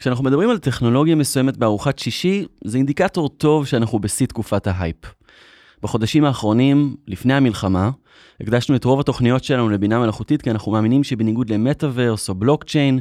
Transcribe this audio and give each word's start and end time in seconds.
כשאנחנו 0.00 0.24
מדברים 0.24 0.50
על 0.50 0.58
טכנולוגיה 0.58 1.14
מסוימת 1.14 1.56
בארוחת 1.56 1.98
שישי, 1.98 2.46
זה 2.64 2.78
אינדיקטור 2.78 3.28
טוב 3.28 3.66
שאנחנו 3.66 3.98
בשיא 3.98 4.26
תקופת 4.26 4.66
ההייפ. 4.66 4.96
בחודשים 5.82 6.24
האחרונים, 6.24 6.96
לפני 7.08 7.34
המלחמה, 7.34 7.90
הקדשנו 8.40 8.76
את 8.76 8.84
רוב 8.84 9.00
התוכניות 9.00 9.44
שלנו 9.44 9.68
לבינה 9.68 9.98
מלאכותית, 9.98 10.42
כי 10.42 10.50
אנחנו 10.50 10.72
מאמינים 10.72 11.04
שבניגוד 11.04 11.50
למטאוורס 11.50 12.28
או 12.28 12.34
בלוקצ'יין, 12.34 13.00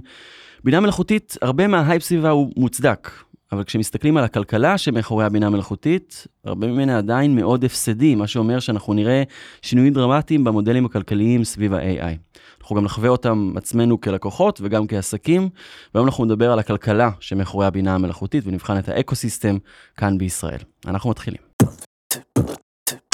בינה 0.63 0.79
מלאכותית, 0.79 1.37
הרבה 1.41 1.67
מההייפ 1.67 2.03
סביבה 2.03 2.29
הוא 2.29 2.51
מוצדק. 2.57 3.11
אבל 3.51 3.63
כשמסתכלים 3.63 4.17
על 4.17 4.23
הכלכלה 4.23 4.77
שמאחורי 4.77 5.25
הבינה 5.25 5.47
המלאכותית, 5.47 6.27
הרבה 6.45 6.67
ממנה 6.67 6.97
עדיין 6.97 7.35
מאוד 7.35 7.63
הפסדי, 7.65 8.15
מה 8.15 8.27
שאומר 8.27 8.59
שאנחנו 8.59 8.93
נראה 8.93 9.23
שינויים 9.61 9.93
דרמטיים 9.93 10.43
במודלים 10.43 10.85
הכלכליים 10.85 11.43
סביב 11.43 11.73
ה-AI. 11.73 12.39
אנחנו 12.61 12.75
גם 12.75 12.83
נחווה 12.83 13.09
אותם 13.09 13.53
עצמנו 13.55 14.01
כלקוחות 14.01 14.59
וגם 14.63 14.87
כעסקים, 14.87 15.49
והיום 15.93 16.07
אנחנו 16.07 16.25
נדבר 16.25 16.51
על 16.51 16.59
הכלכלה 16.59 17.09
שמאחורי 17.19 17.65
הבינה 17.65 17.95
המלאכותית 17.95 18.43
ונבחן 18.47 18.79
את 18.79 18.89
האקו-סיסטם 18.89 19.57
כאן 19.97 20.17
בישראל. 20.17 20.59
אנחנו 20.87 21.09
מתחילים. 21.09 21.41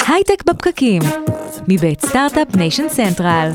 הייטק 0.08 0.44
בפקקים, 0.46 1.02
מבית 1.68 2.00
סטארט-אפ 2.00 2.56
ניישן 2.56 2.88
סנטרל. 2.88 3.50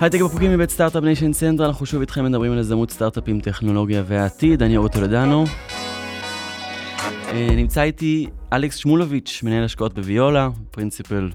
הייטק 0.00 0.20
בפקקים 0.20 0.50
מבית 0.52 0.70
סטארט-אפ 0.70 1.02
ניישן 1.04 1.32
סנטרל, 1.32 1.66
אנחנו 1.66 1.86
שוב 1.86 2.00
איתכם 2.00 2.24
מדברים 2.24 2.52
על 2.52 2.58
הזדמנות 2.58 2.90
סטארט-אפים, 2.90 3.40
טכנולוגיה 3.40 4.02
והעתיד, 4.06 4.62
אני 4.62 4.76
אורו 4.76 4.88
טולדנו. 4.88 5.44
אה, 7.28 7.48
נמצא 7.56 7.82
איתי 7.82 8.26
אלכס 8.52 8.76
שמולוביץ', 8.76 9.40
מנהל 9.44 9.64
השקעות 9.64 9.94
בוויולה, 9.94 10.48
principal 10.70 11.30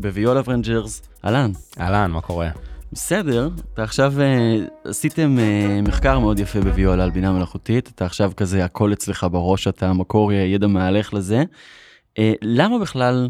בוויולה 0.00 0.42
פרנג'רס. 0.42 1.02
אהלן. 1.24 1.50
אהלן, 1.80 2.10
מה 2.10 2.20
קורה? 2.20 2.48
בסדר, 2.92 3.48
אתה 3.74 3.82
עכשיו 3.82 4.14
אה, 4.16 4.88
עשיתם 4.88 5.36
אה, 5.38 5.88
מחקר 5.88 6.18
מאוד 6.18 6.38
יפה 6.38 6.60
בוויולה 6.60 7.04
על 7.04 7.10
בינה 7.10 7.32
מלאכותית, 7.32 7.90
אתה 7.94 8.04
עכשיו 8.04 8.32
כזה 8.36 8.64
הכל 8.64 8.92
אצלך 8.92 9.26
בראש, 9.32 9.68
אתה 9.68 9.92
מקור 9.92 10.32
ידע 10.32 10.66
מהלך 10.66 11.14
לזה. 11.14 11.44
אה, 12.18 12.22
למה 12.42 12.78
בכלל 12.78 13.28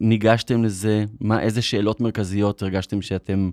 ניגשתם 0.00 0.64
לזה? 0.64 1.04
מה, 1.20 1.40
איזה 1.40 1.62
שאלות 1.62 2.00
מרכזיות 2.00 2.62
הרגשתם 2.62 3.02
שאתם 3.02 3.50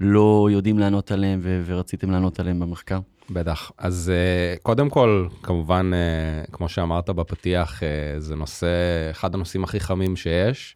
לא 0.00 0.48
יודעים 0.52 0.78
לענות 0.78 1.10
עליהן 1.10 1.38
ו- 1.42 1.62
ורציתם 1.66 2.10
לענות 2.10 2.40
עליהן 2.40 2.60
במחקר? 2.60 2.98
בטח. 3.30 3.72
אז 3.78 4.12
אה, 4.12 4.62
קודם 4.62 4.90
כל, 4.90 5.26
כמובן, 5.42 5.90
אה, 5.92 6.50
כמו 6.50 6.68
שאמרת 6.68 7.10
בפתיח, 7.10 7.80
אה, 7.80 7.82
זה 8.20 8.36
נושא, 8.36 8.66
אחד 9.10 9.34
הנושאים 9.34 9.64
הכי 9.64 9.80
חמים 9.80 10.16
שיש. 10.16 10.74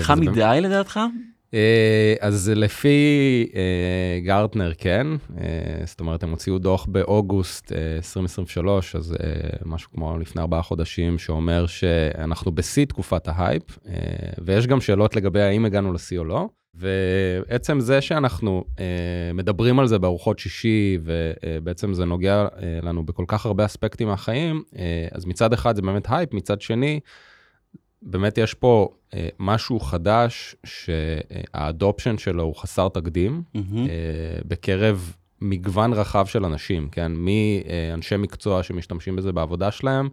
חם 0.00 0.20
מדי. 0.20 0.58
לדעתך? 0.60 1.00
אז 2.20 2.52
לפי 2.56 3.46
גרטנר 4.24 4.72
כן, 4.78 5.06
זאת 5.84 6.00
אומרת 6.00 6.22
הם 6.22 6.30
הוציאו 6.30 6.58
דוח 6.58 6.86
באוגוסט 6.86 7.72
2023, 7.96 8.96
אז 8.96 9.14
משהו 9.64 9.90
כמו 9.90 10.18
לפני 10.18 10.42
ארבעה 10.42 10.62
חודשים, 10.62 11.18
שאומר 11.18 11.66
שאנחנו 11.66 12.52
בשיא 12.52 12.84
תקופת 12.84 13.28
ההייפ, 13.28 13.78
ויש 14.44 14.66
גם 14.66 14.80
שאלות 14.80 15.16
לגבי 15.16 15.42
האם 15.42 15.64
הגענו 15.64 15.92
לשיא 15.92 16.18
או 16.18 16.24
לא. 16.24 16.48
ועצם 16.76 17.80
זה 17.80 18.00
שאנחנו 18.00 18.64
אה, 18.78 18.84
מדברים 19.34 19.78
על 19.78 19.86
זה 19.86 19.98
בארוחות 19.98 20.38
שישי, 20.38 20.98
ובעצם 21.02 21.94
זה 21.94 22.04
נוגע 22.04 22.46
אה, 22.62 22.78
לנו 22.82 23.06
בכל 23.06 23.24
כך 23.28 23.46
הרבה 23.46 23.64
אספקטים 23.64 24.08
מהחיים, 24.08 24.62
אה, 24.78 25.08
אז 25.12 25.24
מצד 25.24 25.52
אחד 25.52 25.76
זה 25.76 25.82
באמת 25.82 26.06
הייפ, 26.08 26.34
מצד 26.34 26.60
שני, 26.60 27.00
באמת 28.02 28.38
יש 28.38 28.54
פה 28.54 28.88
אה, 29.14 29.28
משהו 29.38 29.80
חדש 29.80 30.56
שהאדופשן 30.66 32.18
שלו 32.18 32.42
הוא 32.42 32.56
חסר 32.56 32.88
תקדים, 32.88 33.42
mm-hmm. 33.56 33.58
אה, 33.76 34.38
בקרב 34.44 35.12
מגוון 35.40 35.92
רחב 35.92 36.26
של 36.26 36.44
אנשים, 36.44 36.88
כן? 36.88 37.12
מאנשי 37.14 38.16
מקצוע 38.16 38.62
שמשתמשים 38.62 39.16
בזה 39.16 39.32
בעבודה 39.32 39.70
שלהם, 39.70 40.08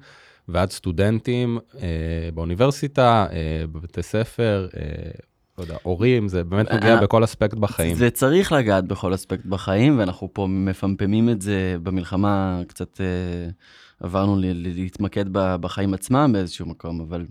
ועד 0.48 0.72
סטודנטים 0.72 1.58
אה, 1.76 2.30
באוניברסיטה, 2.34 3.26
אה, 3.32 3.68
בבתי 3.72 4.04
ספר, 4.04 4.68
אה, 4.78 5.12
לא 5.58 5.64
יודע, 5.64 5.78
הורים, 5.84 6.28
זה 6.28 6.44
באמת 6.44 6.72
נוגע 6.72 6.96
אה, 6.96 7.02
בכל 7.02 7.24
אספקט 7.24 7.54
בחיים. 7.54 7.96
זה 7.96 8.10
צריך 8.10 8.52
לגעת 8.52 8.86
בכל 8.86 9.14
אספקט 9.14 9.46
בחיים, 9.46 10.00
ואנחנו 10.00 10.30
פה 10.34 10.48
מפמפמים 10.48 11.30
את 11.30 11.42
זה 11.42 11.76
במלחמה, 11.84 12.62
קצת 12.68 13.02
אה, 13.02 13.50
עברנו 14.00 14.38
להתמקד 14.54 15.26
בחיים 15.32 15.94
עצמם 15.94 16.30
באיזשהו 16.34 16.66
מקום, 16.66 17.02
אבל 17.02 17.26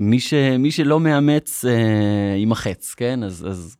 מי, 0.00 0.20
ש, 0.20 0.34
מי 0.58 0.70
שלא 0.70 1.00
מאמץ 1.00 1.64
אה, 1.64 2.36
יימחץ, 2.36 2.94
כן? 2.94 3.22
אז, 3.22 3.46
אז 3.48 3.76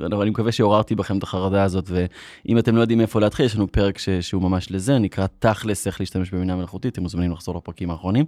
אני 0.00 0.30
מקווה 0.30 0.52
שעוררתי 0.52 0.94
בכם 0.94 1.18
את 1.18 1.22
החרדה 1.22 1.62
הזאת, 1.62 1.90
ואם 1.90 2.58
אתם 2.58 2.76
לא 2.76 2.80
יודעים 2.80 3.00
איפה 3.00 3.20
להתחיל, 3.20 3.46
יש 3.46 3.56
לנו 3.56 3.72
פרק 3.72 3.98
ש, 3.98 4.08
שהוא 4.08 4.42
ממש 4.42 4.70
לזה, 4.70 4.98
נקרא 4.98 5.26
תכלס 5.38 5.86
איך 5.86 6.00
להשתמש 6.00 6.30
בבינה 6.30 6.56
מלאכותית, 6.56 6.92
אתם 6.92 7.02
מוזמנים 7.02 7.32
לחזור 7.32 7.56
לפרקים 7.56 7.90
האחרונים 7.90 8.24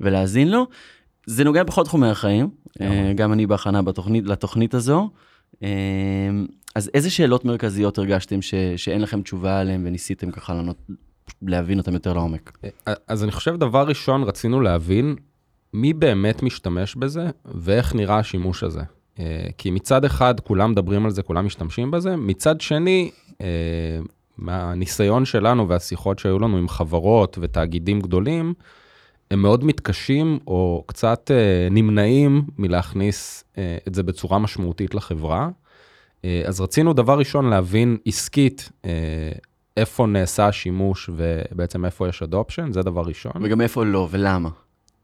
ולהאזין 0.00 0.50
לו. 0.50 0.66
זה 1.28 1.44
נוגע 1.44 1.62
בכל 1.62 1.84
תחומי 1.84 2.08
החיים, 2.08 2.50
אה, 2.80 3.12
גם 3.14 3.32
אני 3.32 3.46
בהכנה 3.46 3.82
בתוכנית, 3.82 4.24
לתוכנית 4.26 4.74
הזו. 4.74 5.10
אה, 5.62 5.68
אז 6.74 6.90
איזה 6.94 7.10
שאלות 7.10 7.44
מרכזיות 7.44 7.98
הרגשתם 7.98 8.42
ש, 8.42 8.54
שאין 8.76 9.00
לכם 9.00 9.22
תשובה 9.22 9.60
עליהן 9.60 9.86
וניסיתם 9.86 10.30
ככה 10.30 10.54
לענות, 10.54 10.76
להבין 11.42 11.78
אותן 11.78 11.92
יותר 11.92 12.12
לעומק? 12.12 12.58
אה, 12.64 12.94
אז 13.08 13.24
אני 13.24 13.32
חושב 13.32 13.56
דבר 13.56 13.86
ראשון 13.86 14.22
רצינו 14.22 14.60
להבין 14.60 15.16
מי 15.74 15.92
באמת 15.92 16.42
משתמש 16.42 16.94
בזה 16.94 17.30
ואיך 17.44 17.94
נראה 17.94 18.18
השימוש 18.18 18.62
הזה. 18.62 18.82
כי 19.58 19.70
מצד 19.70 20.04
אחד 20.04 20.40
כולם 20.40 20.70
מדברים 20.70 21.04
על 21.04 21.10
זה, 21.10 21.22
כולם 21.22 21.46
משתמשים 21.46 21.90
בזה, 21.90 22.16
מצד 22.16 22.60
שני, 22.60 23.10
מהניסיון 24.38 25.24
שלנו 25.24 25.68
והשיחות 25.68 26.18
שהיו 26.18 26.38
לנו 26.38 26.56
עם 26.56 26.68
חברות 26.68 27.38
ותאגידים 27.40 28.00
גדולים, 28.00 28.54
הם 29.30 29.42
מאוד 29.42 29.64
מתקשים 29.64 30.38
או 30.46 30.84
קצת 30.86 31.30
אה, 31.30 31.68
נמנעים 31.70 32.42
מלהכניס 32.58 33.44
אה, 33.58 33.78
את 33.88 33.94
זה 33.94 34.02
בצורה 34.02 34.38
משמעותית 34.38 34.94
לחברה. 34.94 35.48
אה, 36.24 36.42
אז 36.46 36.60
רצינו 36.60 36.92
דבר 36.92 37.18
ראשון 37.18 37.50
להבין 37.50 37.96
עסקית 38.06 38.70
אה, 38.84 38.90
איפה 39.76 40.06
נעשה 40.06 40.46
השימוש 40.46 41.10
ובעצם 41.16 41.84
איפה 41.84 42.08
יש 42.08 42.22
אדופשן, 42.22 42.72
זה 42.72 42.82
דבר 42.82 43.02
ראשון. 43.02 43.32
וגם 43.42 43.60
איפה 43.60 43.84
לא 43.84 44.08
ולמה. 44.10 44.48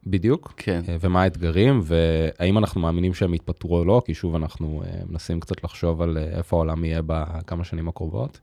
בדיוק, 0.07 0.53
כן. 0.57 0.81
אה, 0.89 0.97
ומה 1.01 1.23
האתגרים, 1.23 1.81
והאם 1.83 2.59
אנחנו 2.59 2.81
מאמינים 2.81 3.15
שהם 3.15 3.35
יתפטרו 3.35 3.79
או 3.79 3.85
לא, 3.85 4.03
כי 4.05 4.15
שוב 4.15 4.35
אנחנו 4.35 4.83
אה, 4.87 5.01
מנסים 5.09 5.41
קצת 5.41 5.65
לחשוב 5.65 6.03
על 6.03 6.19
אה, 6.19 6.39
איפה 6.39 6.57
העולם 6.57 6.85
יהיה 6.85 7.01
בכמה 7.07 7.65
שנים 7.65 7.89
הקרובות, 7.89 8.41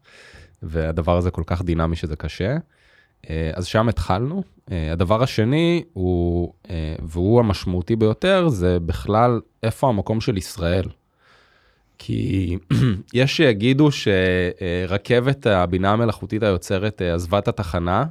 והדבר 0.64 1.18
הזה 1.18 1.32
כל 1.32 1.44
כך 1.46 1.62
דינמי 1.62 1.96
שזה 1.96 2.16
קשה. 2.16 2.58
אה, 3.30 3.52
אז 3.54 3.66
שם 3.66 3.90
התחלנו. 3.90 4.44
אה, 4.72 4.92
הדבר 4.92 5.24
השני 5.24 5.84
הוא, 5.94 6.54
אה, 6.70 6.96
והוא 7.04 7.40
המשמעותי 7.40 7.96
ביותר, 7.96 8.48
זה 8.50 8.80
בכלל 8.80 9.40
איפה 9.64 9.90
המקום 9.90 10.22
של 10.22 10.38
ישראל. 10.38 10.86
כי 12.04 12.58
יש 13.14 13.38
שיגידו 13.38 13.90
שרכבת 13.92 15.48
הבינה 15.48 15.92
המלאכותית 15.92 16.44
היוצרת 16.44 17.02
עזבה 17.02 17.40
את 17.40 17.48
התחנה 17.48 18.06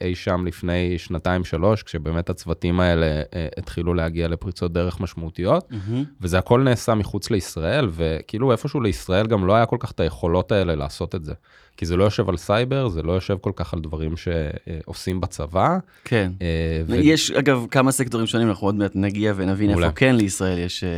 אי 0.00 0.14
שם 0.14 0.46
לפני 0.46 0.98
שנתיים-שלוש, 0.98 1.82
כשבאמת 1.82 2.30
הצוותים 2.30 2.80
האלה 2.80 3.22
התחילו 3.56 3.94
להגיע 3.94 4.28
לפריצות 4.28 4.72
דרך 4.72 5.00
משמעותיות, 5.00 5.70
mm-hmm. 5.70 5.94
וזה 6.20 6.38
הכל 6.38 6.60
נעשה 6.62 6.94
מחוץ 6.94 7.30
לישראל, 7.30 7.88
וכאילו 7.90 8.52
איפשהו 8.52 8.80
לישראל 8.80 9.26
גם 9.26 9.46
לא 9.46 9.54
היה 9.54 9.66
כל 9.66 9.76
כך 9.80 9.90
את 9.90 10.00
היכולות 10.00 10.52
האלה 10.52 10.74
לעשות 10.74 11.14
את 11.14 11.24
זה. 11.24 11.32
כי 11.80 11.86
זה 11.86 11.96
לא 11.96 12.04
יושב 12.04 12.28
על 12.28 12.36
סייבר, 12.36 12.88
זה 12.88 13.02
לא 13.02 13.12
יושב 13.12 13.36
כל 13.40 13.52
כך 13.56 13.74
על 13.74 13.80
דברים 13.80 14.14
שעושים 14.16 15.20
בצבא. 15.20 15.78
כן. 16.04 16.32
אה, 16.42 16.82
ו... 16.86 16.94
יש 16.94 17.30
אגב 17.30 17.66
כמה 17.70 17.92
סקטורים 17.92 18.26
שונים, 18.26 18.48
אנחנו 18.48 18.66
עוד 18.66 18.74
מעט 18.74 18.90
נגיע 18.94 19.32
ונבין 19.36 19.74
אולי. 19.74 19.86
איפה 19.86 19.96
כן 19.96 20.16
לישראל 20.16 20.58
יש 20.58 20.84
אה, 20.84 20.88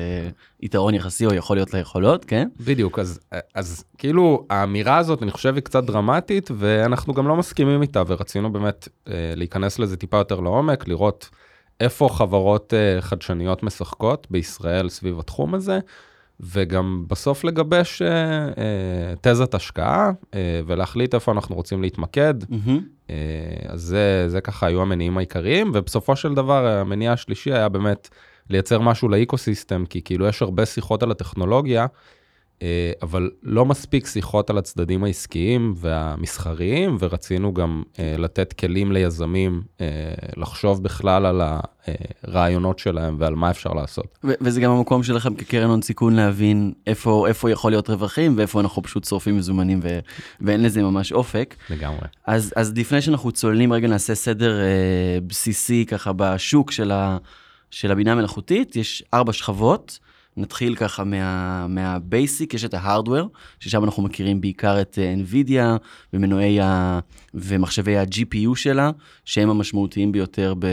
יתרון 0.60 0.94
יחסי 0.94 1.26
או 1.26 1.34
יכול 1.34 1.56
להיות 1.56 1.74
ליכולות, 1.74 2.24
כן? 2.24 2.48
בדיוק, 2.60 2.98
אז, 2.98 3.20
אז 3.54 3.84
כאילו 3.98 4.46
האמירה 4.50 4.96
הזאת 4.96 5.22
אני 5.22 5.30
חושב 5.30 5.54
היא 5.54 5.62
קצת 5.62 5.84
דרמטית, 5.84 6.50
ואנחנו 6.56 7.14
גם 7.14 7.28
לא 7.28 7.36
מסכימים 7.36 7.82
איתה, 7.82 8.02
ורצינו 8.06 8.52
באמת 8.52 8.88
אה, 9.08 9.12
להיכנס 9.36 9.78
לזה 9.78 9.96
טיפה 9.96 10.16
יותר 10.16 10.40
לעומק, 10.40 10.88
לראות 10.88 11.30
איפה 11.80 12.08
חברות 12.12 12.74
חדשניות 13.00 13.62
משחקות 13.62 14.26
בישראל 14.30 14.88
סביב 14.88 15.18
התחום 15.18 15.54
הזה. 15.54 15.78
וגם 16.42 17.04
בסוף 17.08 17.44
לגבש 17.44 18.02
אה, 18.02 18.08
אה, 18.08 19.14
תזת 19.20 19.54
השקעה 19.54 20.10
אה, 20.34 20.60
ולהחליט 20.66 21.14
איפה 21.14 21.32
אנחנו 21.32 21.54
רוצים 21.54 21.82
להתמקד. 21.82 22.34
Mm-hmm. 22.42 22.70
אה, 23.10 23.16
אז 23.68 23.80
זה, 23.80 24.24
זה 24.28 24.40
ככה 24.40 24.66
היו 24.66 24.82
המניעים 24.82 25.16
העיקריים, 25.18 25.70
ובסופו 25.74 26.16
של 26.16 26.34
דבר 26.34 26.66
המניע 26.66 27.12
השלישי 27.12 27.52
היה 27.52 27.68
באמת 27.68 28.08
לייצר 28.50 28.80
משהו 28.80 29.08
לאקוסיסטם, 29.08 29.84
כי 29.86 30.02
כאילו 30.02 30.26
יש 30.26 30.42
הרבה 30.42 30.66
שיחות 30.66 31.02
על 31.02 31.10
הטכנולוגיה, 31.10 31.86
אבל 33.02 33.30
לא 33.42 33.64
מספיק 33.64 34.06
שיחות 34.06 34.50
על 34.50 34.58
הצדדים 34.58 35.04
העסקיים 35.04 35.74
והמסחריים, 35.76 36.96
ורצינו 37.00 37.54
גם 37.54 37.82
אה, 37.98 38.14
לתת 38.18 38.52
כלים 38.52 38.92
ליזמים 38.92 39.62
אה, 39.80 39.86
לחשוב 40.36 40.82
בכלל 40.82 41.26
על 41.26 41.42
הרעיונות 42.26 42.78
שלהם 42.78 43.16
ועל 43.18 43.34
מה 43.34 43.50
אפשר 43.50 43.72
לעשות. 43.72 44.18
ו- 44.24 44.32
וזה 44.40 44.60
גם 44.60 44.70
המקום 44.70 45.02
שלכם 45.02 45.34
כקרן 45.34 45.70
הון 45.70 45.82
סיכון 45.82 46.14
להבין 46.14 46.72
איפה, 46.86 47.28
איפה 47.28 47.50
יכול 47.50 47.72
להיות 47.72 47.90
רווחים 47.90 48.34
ואיפה 48.36 48.60
אנחנו 48.60 48.82
פשוט 48.82 49.04
שורפים 49.04 49.36
מזומנים 49.36 49.80
ו- 49.82 49.98
ואין 50.40 50.62
לזה 50.62 50.82
ממש 50.82 51.12
אופק. 51.12 51.54
לגמרי. 51.70 52.06
אז, 52.26 52.52
אז 52.56 52.72
לפני 52.76 53.02
שאנחנו 53.02 53.32
צוללים 53.32 53.72
רגע 53.72 53.88
נעשה 53.88 54.14
סדר 54.14 54.60
אה, 54.60 55.18
בסיסי 55.26 55.86
ככה 55.88 56.12
בשוק 56.16 56.70
של, 56.70 56.90
ה, 56.90 57.18
של 57.70 57.92
הבינה 57.92 58.12
המלאכותית, 58.12 58.76
יש 58.76 59.02
ארבע 59.14 59.32
שכבות. 59.32 59.98
נתחיל 60.36 60.74
ככה 60.74 61.04
מה, 61.04 61.66
מהבייסיק, 61.66 62.54
יש 62.54 62.64
את 62.64 62.74
ההארדוור, 62.74 63.28
ששם 63.60 63.84
אנחנו 63.84 64.02
מכירים 64.02 64.40
בעיקר 64.40 64.80
את 64.80 64.98
אה, 65.02 65.14
NVIDIA 65.14 65.78
ומנועי 66.12 66.60
ה... 66.60 67.00
ומחשבי 67.34 67.96
ה-GPU 67.96 68.54
שלה, 68.54 68.90
שהם 69.24 69.50
המשמעותיים 69.50 70.12
ביותר 70.12 70.54
ב, 70.58 70.66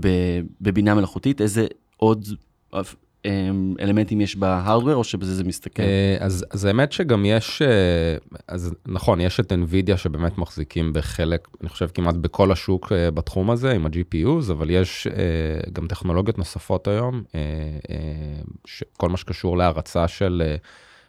ב, 0.00 0.08
בבינה 0.60 0.94
מלאכותית. 0.94 1.40
איזה 1.40 1.66
עוד 1.96 2.28
אלמנטים 3.80 4.20
יש 4.20 4.36
בהארדוור, 4.36 4.94
או 4.94 5.04
שבזה 5.04 5.34
זה 5.34 5.44
מסתכל? 5.44 5.82
אה, 5.82 6.16
אז, 6.20 6.44
אז 6.50 6.64
האמת 6.64 6.92
שגם 6.92 7.24
יש, 7.24 7.62
אה, 7.62 7.68
אז 8.48 8.74
נכון, 8.86 9.20
יש 9.20 9.40
את 9.40 9.52
NVIDIA 9.52 9.96
שבאמת 9.96 10.38
מחזיקים 10.38 10.92
בחלק, 10.92 11.48
אני 11.60 11.68
חושב 11.68 11.88
כמעט 11.94 12.14
בכל 12.14 12.52
השוק 12.52 12.92
אה, 12.92 13.10
בתחום 13.10 13.50
הזה, 13.50 13.72
עם 13.72 13.86
ה-GPUs, 13.86 14.52
אבל 14.52 14.70
יש 14.70 15.06
גם 15.72 15.86
טכנולוגיות 15.86 16.38
נוספות 16.38 16.88
היום, 16.88 17.22
כל 18.96 19.08
מה 19.08 19.16
שקשור 19.16 19.58
להרצה 19.58 20.08
של 20.08 20.42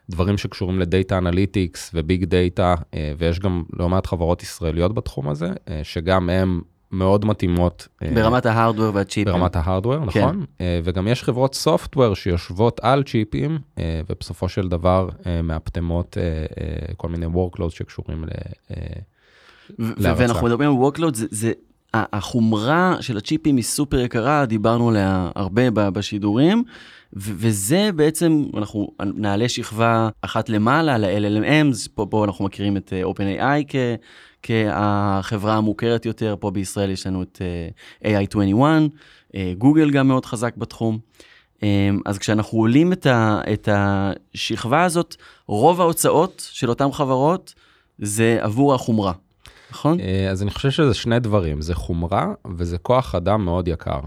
דברים 0.09 0.37
שקשורים 0.37 0.79
ל 0.79 0.87
data 0.87 1.17
analytics 1.17 1.91
ו-big 1.93 2.25
data, 2.25 2.75
ויש 3.17 3.39
גם 3.39 3.63
לא 3.73 3.89
מעט 3.89 4.07
חברות 4.07 4.43
ישראליות 4.43 4.93
בתחום 4.93 5.29
הזה, 5.29 5.49
שגם 5.83 6.29
הם 6.29 6.61
מאוד 6.91 7.25
מתאימות. 7.25 7.87
אה, 8.03 8.11
ברמת 8.15 8.45
ה-hardware 8.45 8.95
והצ'יפים. 8.95 9.33
ברמת 9.33 9.55
ה-hardware, 9.55 10.11
כן. 10.11 10.19
נכון. 10.19 10.45
אה, 10.61 10.79
וגם 10.83 11.07
יש 11.07 11.23
חברות 11.23 11.55
software 11.55 12.15
שיושבות 12.15 12.79
על 12.83 13.03
צ'יפים, 13.03 13.59
אה, 13.79 14.01
ובסופו 14.09 14.49
של 14.49 14.67
דבר 14.67 15.09
מאפטמות 15.43 16.17
כל 16.97 17.09
מיני 17.09 17.25
workloads 17.25 17.69
שקשורים 17.69 18.25
ל... 18.25 18.27
ואנחנו 19.79 20.47
מדברים 20.47 20.69
על 20.71 20.87
workloads, 20.87 21.15
זה, 21.15 21.25
זה 21.29 21.51
החומרה 21.93 22.97
של 23.01 23.17
הצ'יפים 23.17 23.55
היא 23.55 23.63
סופר 23.63 23.99
יקרה, 23.99 24.45
דיברנו 24.45 24.89
עליה 24.89 25.31
הרבה 25.35 25.69
בשידורים, 25.71 26.63
וזה 27.13 27.89
בעצם, 27.95 28.45
אנחנו 28.57 28.87
נעלה 28.99 29.49
שכבה 29.49 30.09
אחת 30.21 30.49
למעלה, 30.49 30.97
ל-LLMs, 30.97 31.89
פה, 31.93 32.07
פה 32.09 32.25
אנחנו 32.25 32.45
מכירים 32.45 32.77
את 32.77 32.93
OpenAI 33.03 33.63
כ... 33.67 33.75
כחברה 34.43 35.55
המוכרת 35.55 36.05
יותר, 36.05 36.35
פה 36.39 36.51
בישראל 36.51 36.91
יש 36.91 37.07
לנו 37.07 37.23
את 37.23 37.41
אה, 38.05 38.23
AI21, 38.23 38.61
אה, 39.35 39.53
גוגל 39.57 39.91
גם 39.91 40.07
מאוד 40.07 40.25
חזק 40.25 40.57
בתחום. 40.57 40.99
אה, 41.63 41.89
אז 42.05 42.17
כשאנחנו 42.17 42.59
עולים 42.59 42.93
את, 42.93 43.05
ה, 43.05 43.41
את 43.53 43.69
השכבה 43.71 44.83
הזאת, 44.83 45.15
רוב 45.47 45.81
ההוצאות 45.81 46.49
של 46.51 46.69
אותן 46.69 46.91
חברות 46.91 47.53
זה 47.99 48.37
עבור 48.41 48.73
החומרה, 48.73 49.13
נכון? 49.71 49.97
אז 50.31 50.43
אני 50.43 50.51
חושב 50.51 50.69
שזה 50.69 50.93
שני 50.93 51.19
דברים, 51.19 51.61
זה 51.61 51.75
חומרה 51.75 52.27
וזה 52.57 52.77
כוח 52.77 53.15
אדם 53.15 53.45
מאוד 53.45 53.67
יקר. 53.67 53.99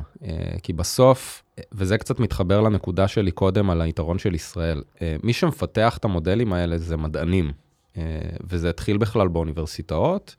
כי 0.62 0.72
בסוף, 0.72 1.42
וזה 1.72 1.98
קצת 1.98 2.20
מתחבר 2.20 2.60
לנקודה 2.60 3.08
שלי 3.08 3.30
קודם 3.30 3.70
על 3.70 3.80
היתרון 3.80 4.19
של 4.19 4.34
ישראל, 4.34 4.82
מי 5.22 5.32
שמפתח 5.32 5.96
את 5.96 6.04
המודלים 6.04 6.52
האלה 6.52 6.78
זה 6.78 6.96
מדענים. 6.96 7.52
אה, 7.96 8.02
וזה 8.50 8.70
התחיל 8.70 8.96
בכלל 8.96 9.29
באוניברסיטאות, 9.29 10.37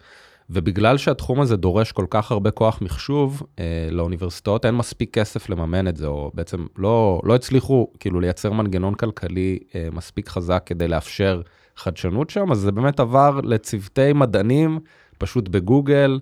ובגלל 0.50 0.98
שהתחום 0.98 1.42
הזה 1.42 1.56
דורש 1.57 1.92
כל 1.92 2.06
כך 2.10 2.31
הרבה 2.31 2.52
כוח 2.52 2.81
מחשוב, 2.81 3.44
אה, 3.60 3.88
לאוניברסיטאות 3.92 4.66
אין 4.66 4.75
מספיק 4.75 5.13
כסף 5.13 5.50
לממן 5.50 5.88
את 5.88 5.98
זה, 5.98 6.07
או 6.07 6.31
בעצם 6.34 6.66
לא, 6.78 7.22
לא 7.24 7.36
הצליחו 7.36 7.88
כאילו 8.00 8.19
לייצר 8.19 8.52
מנגנון 8.52 8.96
כלכלי 8.96 9.60
אה, 9.75 9.88
מספיק 9.92 10.30
חזק 10.30 10.63
כדי 10.66 10.88
לאפשר 10.88 11.42
חדשנות 11.75 12.30
שם, 12.30 12.52
אז 12.52 12.57
זה 12.57 12.72
באמת 12.72 13.00
עבר 13.00 13.40
לצוותי 13.44 14.13
מדענים, 14.13 14.80
פשוט 15.18 15.50
בגוגל, 15.50 16.19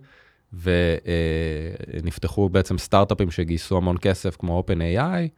ונפתחו 1.93 2.49
בעצם 2.49 2.77
סטארט-אפים 2.77 3.31
שגייסו 3.31 3.77
המון 3.77 3.97
כסף 4.01 4.35
כמו 4.35 4.63
OpenAI. 4.67 5.29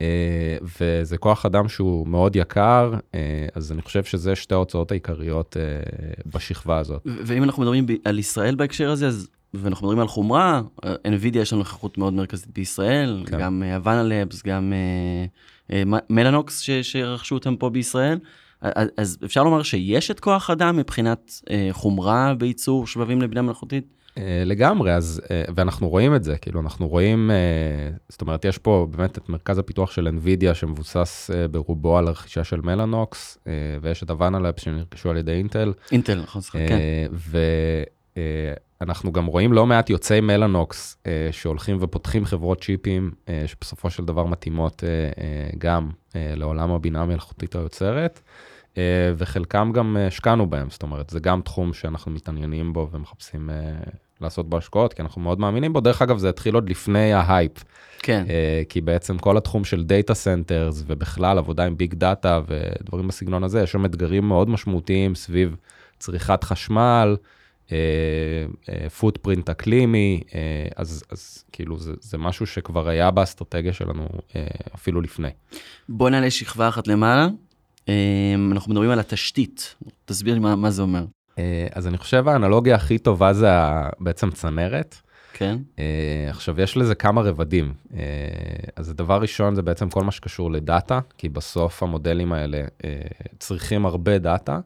אה, 0.00 0.56
וזה 0.80 1.18
כוח 1.18 1.46
אדם 1.46 1.68
שהוא 1.68 2.08
מאוד 2.08 2.36
יקר, 2.36 2.94
אה, 3.14 3.46
אז 3.54 3.72
אני 3.72 3.82
חושב 3.82 4.04
שזה 4.04 4.36
שתי 4.36 4.54
ההוצאות 4.54 4.90
העיקריות 4.90 5.56
אה, 5.56 5.62
בשכבה 6.26 6.78
הזאת. 6.78 7.02
ואם 7.04 7.42
אנחנו 7.42 7.62
מדברים 7.62 7.86
על 8.04 8.18
ישראל 8.18 8.54
בהקשר 8.54 8.90
הזה, 8.90 9.06
אז 9.06 9.28
ואנחנו 9.54 9.86
מדברים 9.86 10.00
על 10.00 10.08
חומרה, 10.08 10.62
NVIDIA 10.84 11.38
יש 11.38 11.52
לנו 11.52 11.58
נוכחות 11.58 11.98
מאוד 11.98 12.12
מרכזית 12.12 12.48
בישראל, 12.54 13.22
כן. 13.26 13.38
גם 13.38 13.62
הוואנה 13.62 14.02
לבס, 14.02 14.42
גם 14.42 14.72
מלאנוקס 16.10 16.60
שרכשו 16.82 17.34
אותם 17.34 17.56
פה 17.56 17.70
בישראל. 17.70 18.18
אז 18.96 19.18
אפשר 19.24 19.42
לומר 19.42 19.62
שיש 19.62 20.10
את 20.10 20.20
כוח 20.20 20.50
אדם 20.50 20.76
מבחינת 20.76 21.40
חומרה 21.72 22.34
בייצור 22.38 22.86
שבבים 22.86 23.22
לבינה 23.22 23.42
מלאכותית? 23.42 23.86
אה, 24.18 24.42
לגמרי, 24.46 24.94
אז, 24.94 25.22
אה, 25.30 25.42
ואנחנו 25.54 25.88
רואים 25.88 26.14
את 26.14 26.24
זה, 26.24 26.38
כאילו, 26.38 26.60
אנחנו 26.60 26.88
רואים, 26.88 27.30
אה, 27.30 27.36
זאת 28.08 28.20
אומרת, 28.20 28.44
יש 28.44 28.58
פה 28.58 28.86
באמת 28.90 29.18
את 29.18 29.28
מרכז 29.28 29.58
הפיתוח 29.58 29.90
של 29.90 30.08
NVIDIA 30.08 30.54
שמבוסס 30.54 31.30
ברובו 31.50 31.98
על 31.98 32.08
הרכישה 32.08 32.44
של 32.44 32.60
מלאנוקס, 32.60 33.38
ויש 33.82 34.02
את 34.02 34.10
הוואנה 34.10 34.38
לאפ 34.38 34.60
שנרכשו 34.60 35.10
על 35.10 35.16
ידי 35.16 35.32
אינטל. 35.32 35.72
אינטל, 35.92 36.20
נכון, 36.22 36.42
כן. 36.42 36.78
ואנחנו 38.80 39.12
גם 39.12 39.26
רואים 39.26 39.52
לא 39.52 39.66
מעט 39.66 39.90
יוצאי 39.90 40.20
מלאנוקס 40.20 40.96
שהולכים 41.30 41.76
ופותחים 41.80 42.24
חברות 42.24 42.64
צ'יפים, 42.64 43.10
שבסופו 43.46 43.90
של 43.90 44.04
דבר 44.04 44.24
מתאימות 44.24 44.84
גם 45.58 45.90
לעולם 46.14 46.70
הבינה 46.70 47.02
המלאכותית 47.02 47.54
היוצרת. 47.54 48.20
וחלקם 49.16 49.70
גם 49.74 49.96
השקענו 49.96 50.50
בהם, 50.50 50.70
זאת 50.70 50.82
אומרת, 50.82 51.10
זה 51.10 51.20
גם 51.20 51.40
תחום 51.40 51.72
שאנחנו 51.72 52.12
מתעניינים 52.12 52.72
בו 52.72 52.88
ומחפשים 52.92 53.50
לעשות 54.20 54.48
בו 54.48 54.56
השקעות, 54.56 54.92
כי 54.92 55.02
אנחנו 55.02 55.20
מאוד 55.20 55.40
מאמינים 55.40 55.72
בו. 55.72 55.80
דרך 55.80 56.02
אגב, 56.02 56.18
זה 56.18 56.28
התחיל 56.28 56.54
עוד 56.54 56.70
לפני 56.70 57.12
ההייפ. 57.12 57.64
כן. 57.98 58.24
אה, 58.26 58.68
כי 58.68 58.80
בעצם 58.80 59.18
כל 59.18 59.36
התחום 59.36 59.64
של 59.64 59.84
data 59.84 60.14
centers 60.14 60.84
ובכלל 60.86 61.38
עבודה 61.38 61.64
עם 61.64 61.76
big 61.76 61.94
data 61.94 62.40
ודברים 62.48 63.08
בסגנון 63.08 63.44
הזה, 63.44 63.62
יש 63.62 63.72
שם 63.72 63.84
אתגרים 63.84 64.28
מאוד 64.28 64.48
משמעותיים 64.50 65.14
סביב 65.14 65.56
צריכת 65.98 66.44
חשמל, 66.44 67.16
footprint 68.98 69.48
אה, 69.48 69.52
אה, 69.52 69.52
אקלימי, 69.52 70.20
אה, 70.26 70.32
אז, 70.76 71.04
אז 71.10 71.44
כאילו 71.52 71.78
זה, 71.78 71.92
זה 72.00 72.18
משהו 72.18 72.46
שכבר 72.46 72.88
היה 72.88 73.10
באסטרטגיה 73.10 73.72
שלנו 73.72 74.08
אה, 74.08 74.34
אפילו 74.74 75.00
לפני. 75.00 75.28
בוא 75.88 76.10
נעלה 76.10 76.30
שכבה 76.30 76.68
אחת 76.68 76.88
למעלה. 76.88 77.28
אנחנו 78.52 78.72
מדברים 78.72 78.90
על 78.90 78.98
התשתית, 78.98 79.74
תסביר 80.04 80.34
לי 80.34 80.40
מה, 80.40 80.56
מה 80.56 80.70
זה 80.70 80.82
אומר. 80.82 81.04
אה, 81.38 81.66
אז 81.72 81.86
אני 81.86 81.98
חושב 81.98 82.28
האנלוגיה 82.28 82.74
הכי 82.74 82.98
טובה 82.98 83.32
זה 83.32 83.48
בעצם 84.00 84.30
צנרת. 84.30 84.96
כן. 85.36 85.58
אה, 85.76 85.80
עכשיו, 86.30 86.60
יש 86.60 86.76
לזה 86.76 86.94
כמה 86.94 87.20
רבדים. 87.20 87.72
אה, 87.90 87.94
אז 88.76 88.90
הדבר 88.90 89.20
ראשון 89.20 89.54
זה 89.54 89.62
בעצם 89.62 89.90
כל 89.90 90.04
מה 90.04 90.12
שקשור 90.12 90.50
לדאטה, 90.50 91.00
כי 91.18 91.28
בסוף 91.28 91.82
המודלים 91.82 92.32
האלה 92.32 92.62
צריכים 93.38 93.86
הרבה 93.86 94.18
דאטה, 94.18 94.60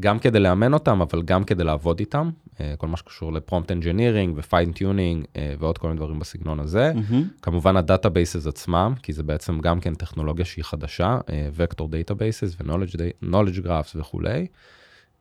גם 0.00 0.18
כדי 0.18 0.40
לאמן 0.40 0.74
אותם, 0.74 1.00
אבל 1.00 1.22
גם 1.22 1.44
כדי 1.44 1.64
לעבוד 1.64 2.00
איתם. 2.00 2.30
כל 2.78 2.86
מה 2.86 2.96
שקשור 2.96 3.32
לפרומפט 3.32 3.72
אנג'ינירינג 3.72 4.38
ופיינטיונינג 4.38 5.24
ועוד 5.58 5.78
כל 5.78 5.88
מיני 5.88 5.98
דברים 5.98 6.18
בסגנון 6.18 6.60
הזה. 6.60 6.92
Mm-hmm. 6.94 7.42
כמובן 7.42 7.76
ה-databases 7.76 8.46
עצמם, 8.46 8.94
כי 9.02 9.12
זה 9.12 9.22
בעצם 9.22 9.60
גם 9.60 9.80
כן 9.80 9.94
טכנולוגיה 9.94 10.44
שהיא 10.44 10.64
חדשה, 10.64 11.18
vector 11.52 11.88
databases 11.88 12.56
ו-knowledge 12.60 13.64
graphs 13.64 13.92
וכולי. 13.94 14.46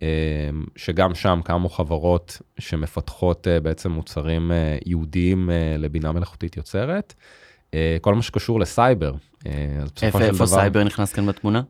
אמ, 0.03 0.63
שגם 0.75 1.15
שם 1.15 1.39
קמו 1.43 1.69
חברות 1.69 2.41
שמפתחות 2.59 3.47
אה, 3.47 3.59
בעצם 3.59 3.91
מוצרים 3.91 4.51
אה, 4.51 4.77
ייעודיים 4.85 5.49
אה, 5.49 5.75
לבינה 5.77 6.11
מלאכותית 6.11 6.57
יוצרת. 6.57 7.13
כל 8.01 8.15
מה 8.15 8.21
שקשור 8.21 8.59
לסייבר. 8.59 9.13
איפה, 10.01 10.21
איפה 10.21 10.45
סייבר 10.45 10.83
נכנס 10.83 11.13
כאן 11.13 11.25
בתמונה? 11.25 11.61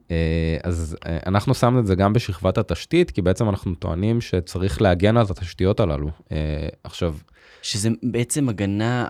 אז 0.63 0.97
אנחנו 1.25 1.53
שמנו 1.53 1.79
את 1.79 1.87
זה 1.87 1.95
גם 1.95 2.13
בשכבת 2.13 2.57
התשתית, 2.57 3.11
כי 3.11 3.21
בעצם 3.21 3.49
אנחנו 3.49 3.75
טוענים 3.75 4.21
שצריך 4.21 4.81
להגן 4.81 5.17
על 5.17 5.25
התשתיות 5.29 5.79
הללו. 5.79 6.09
עכשיו... 6.83 7.15
שזה 7.61 7.89
בעצם 8.03 8.49
הגנה 8.49 9.07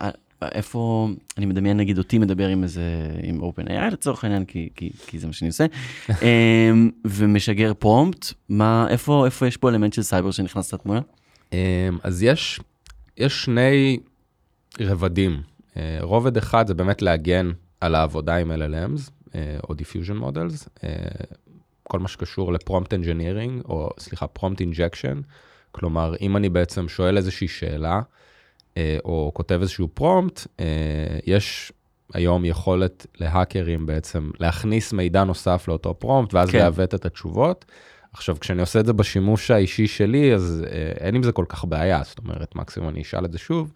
איפה, 0.52 1.10
אני 1.38 1.46
מדמיין 1.46 1.78
נגיד 1.78 1.98
אותי 1.98 2.18
מדבר 2.18 2.48
עם 2.48 2.64
איזה, 2.64 3.12
עם 3.24 3.42
OpenAI 3.42 3.92
לצורך 3.92 4.24
העניין, 4.24 4.46
כי, 4.46 4.70
כי, 4.76 4.92
כי 5.08 5.20
זה 5.20 5.28
מה 5.28 5.34
שאני 5.34 5.48
עושה, 5.48 5.66
אמ, 6.10 6.90
ומשגר 7.06 7.74
פרומפט, 7.80 8.34
מה, 8.50 8.88
איפה, 8.90 9.26
איפה 9.26 9.48
יש 9.48 9.58
פה 9.58 9.70
אלמנט 9.70 9.94
של 9.94 10.02
סייבר 10.02 10.32
שנכנס 10.32 10.74
לתמונה? 10.74 11.02
אמ, 11.54 11.58
אז 12.04 12.24
יש, 12.24 12.60
יש 13.18 13.44
שני 13.44 14.00
רבדים. 14.80 15.42
אה, 15.78 15.98
רובד 16.02 16.38
אחד 16.38 16.68
זה 16.68 16.74
באמת 16.74 17.02
להגן 17.02 17.52
על 17.82 17.96
העבודה 17.96 18.36
עם 18.36 18.52
LLMs, 18.52 19.10
אה, 19.36 19.58
או 19.70 19.74
Diffusion 19.74 20.24
Models. 20.24 20.68
אה, 20.84 20.90
כל 21.84 22.00
מה 22.00 22.08
שקשור 22.08 22.54
לפרומפט 22.54 22.94
אנג'ינירינג, 22.94 23.62
או 23.66 23.90
סליחה, 24.00 24.28
prompt 24.28 24.60
injection. 24.60 25.22
כלומר, 25.72 26.14
אם 26.22 26.38
אני 26.38 26.50
בעצם 26.50 26.88
שואל 26.88 27.18
איזושהי 27.18 27.48
שאלה, 27.48 28.02
או 29.06 29.32
כותב 29.34 29.60
איזשהו 29.62 29.88
פרומפט, 29.94 30.48
אה, 30.60 30.66
יש 31.26 31.72
היום 32.14 32.46
יכולת 32.46 33.08
להאקרים 33.20 33.86
בעצם 33.86 34.32
להכניס 34.40 34.94
מידע 34.94 35.24
נוסף 35.24 35.68
לאותו 35.68 35.94
פרומפט, 36.00 36.34
ואז 36.34 36.50
כן. 36.50 36.58
לעוות 36.58 36.96
את 36.96 37.06
התשובות. 37.06 37.66
עכשיו, 38.14 38.38
כשאני 38.40 38.62
עושה 38.62 38.80
את 38.80 38.86
זה 38.86 38.94
בשימוש 38.94 39.52
האישי 39.52 39.88
שלי, 39.88 40.34
אז 40.34 40.66
אה, 40.72 40.92
אין 41.00 41.16
עם 41.16 41.24
זה 41.24 41.32
כל 41.32 41.46
כך 41.50 41.66
בעיה, 41.66 42.02
זאת 42.04 42.18
אומרת, 42.18 42.56
מקסימום 42.56 42.90
אני 42.90 43.02
אשאל 43.02 43.26
את 43.26 43.32
זה 43.32 43.38
שוב, 43.38 43.74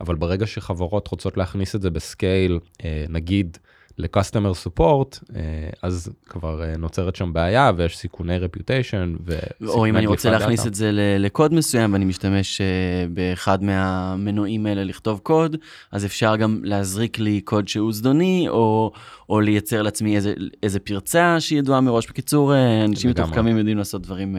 אבל 0.00 0.14
ברגע 0.14 0.46
שחברות 0.46 1.08
רוצות 1.08 1.36
להכניס 1.36 1.74
את 1.74 1.82
זה 1.82 1.90
בסקייל, 1.90 2.58
אה, 2.84 3.04
נגיד 3.08 3.58
ל-customer 3.98 4.66
support, 4.66 5.18
אה, 5.36 5.40
אז 5.82 6.10
כבר 6.26 6.62
אה, 6.62 6.76
נוצרת 6.76 7.16
שם 7.16 7.32
בעיה 7.32 7.72
ויש 7.76 7.98
סיכוני 7.98 8.36
reputation. 8.38 9.32
או 9.66 9.86
אם 9.86 9.96
אני 9.96 10.06
רוצה 10.06 10.30
להכניס 10.30 10.66
את 10.66 10.74
זה 10.74 10.90
לקוד 11.18 11.54
מסוים 11.54 11.92
ואני 11.92 12.04
משתמש 12.04 12.60
אה, 12.60 12.66
באחד 13.10 13.62
מהמנועים 13.64 14.66
האלה 14.66 14.84
לכתוב 14.84 15.18
קוד, 15.18 15.56
אז 15.92 16.04
אפשר 16.04 16.36
גם 16.36 16.60
להזריק 16.64 17.18
לי 17.18 17.40
קוד 17.40 17.68
שהוא 17.68 17.92
זדוני, 17.92 18.46
או, 18.48 18.92
או 19.28 19.40
לייצר 19.40 19.82
לעצמי 19.82 20.16
איזה, 20.16 20.34
איזה 20.62 20.80
פרצה 20.80 21.40
שהיא 21.40 21.58
ידועה 21.58 21.80
מראש. 21.80 22.06
בקיצור, 22.06 22.52
אנשים. 22.84 23.10
מתוחכמים 23.10 23.58
יודעים 23.58 23.78
לעשות 23.78 24.02
דברים 24.02 24.36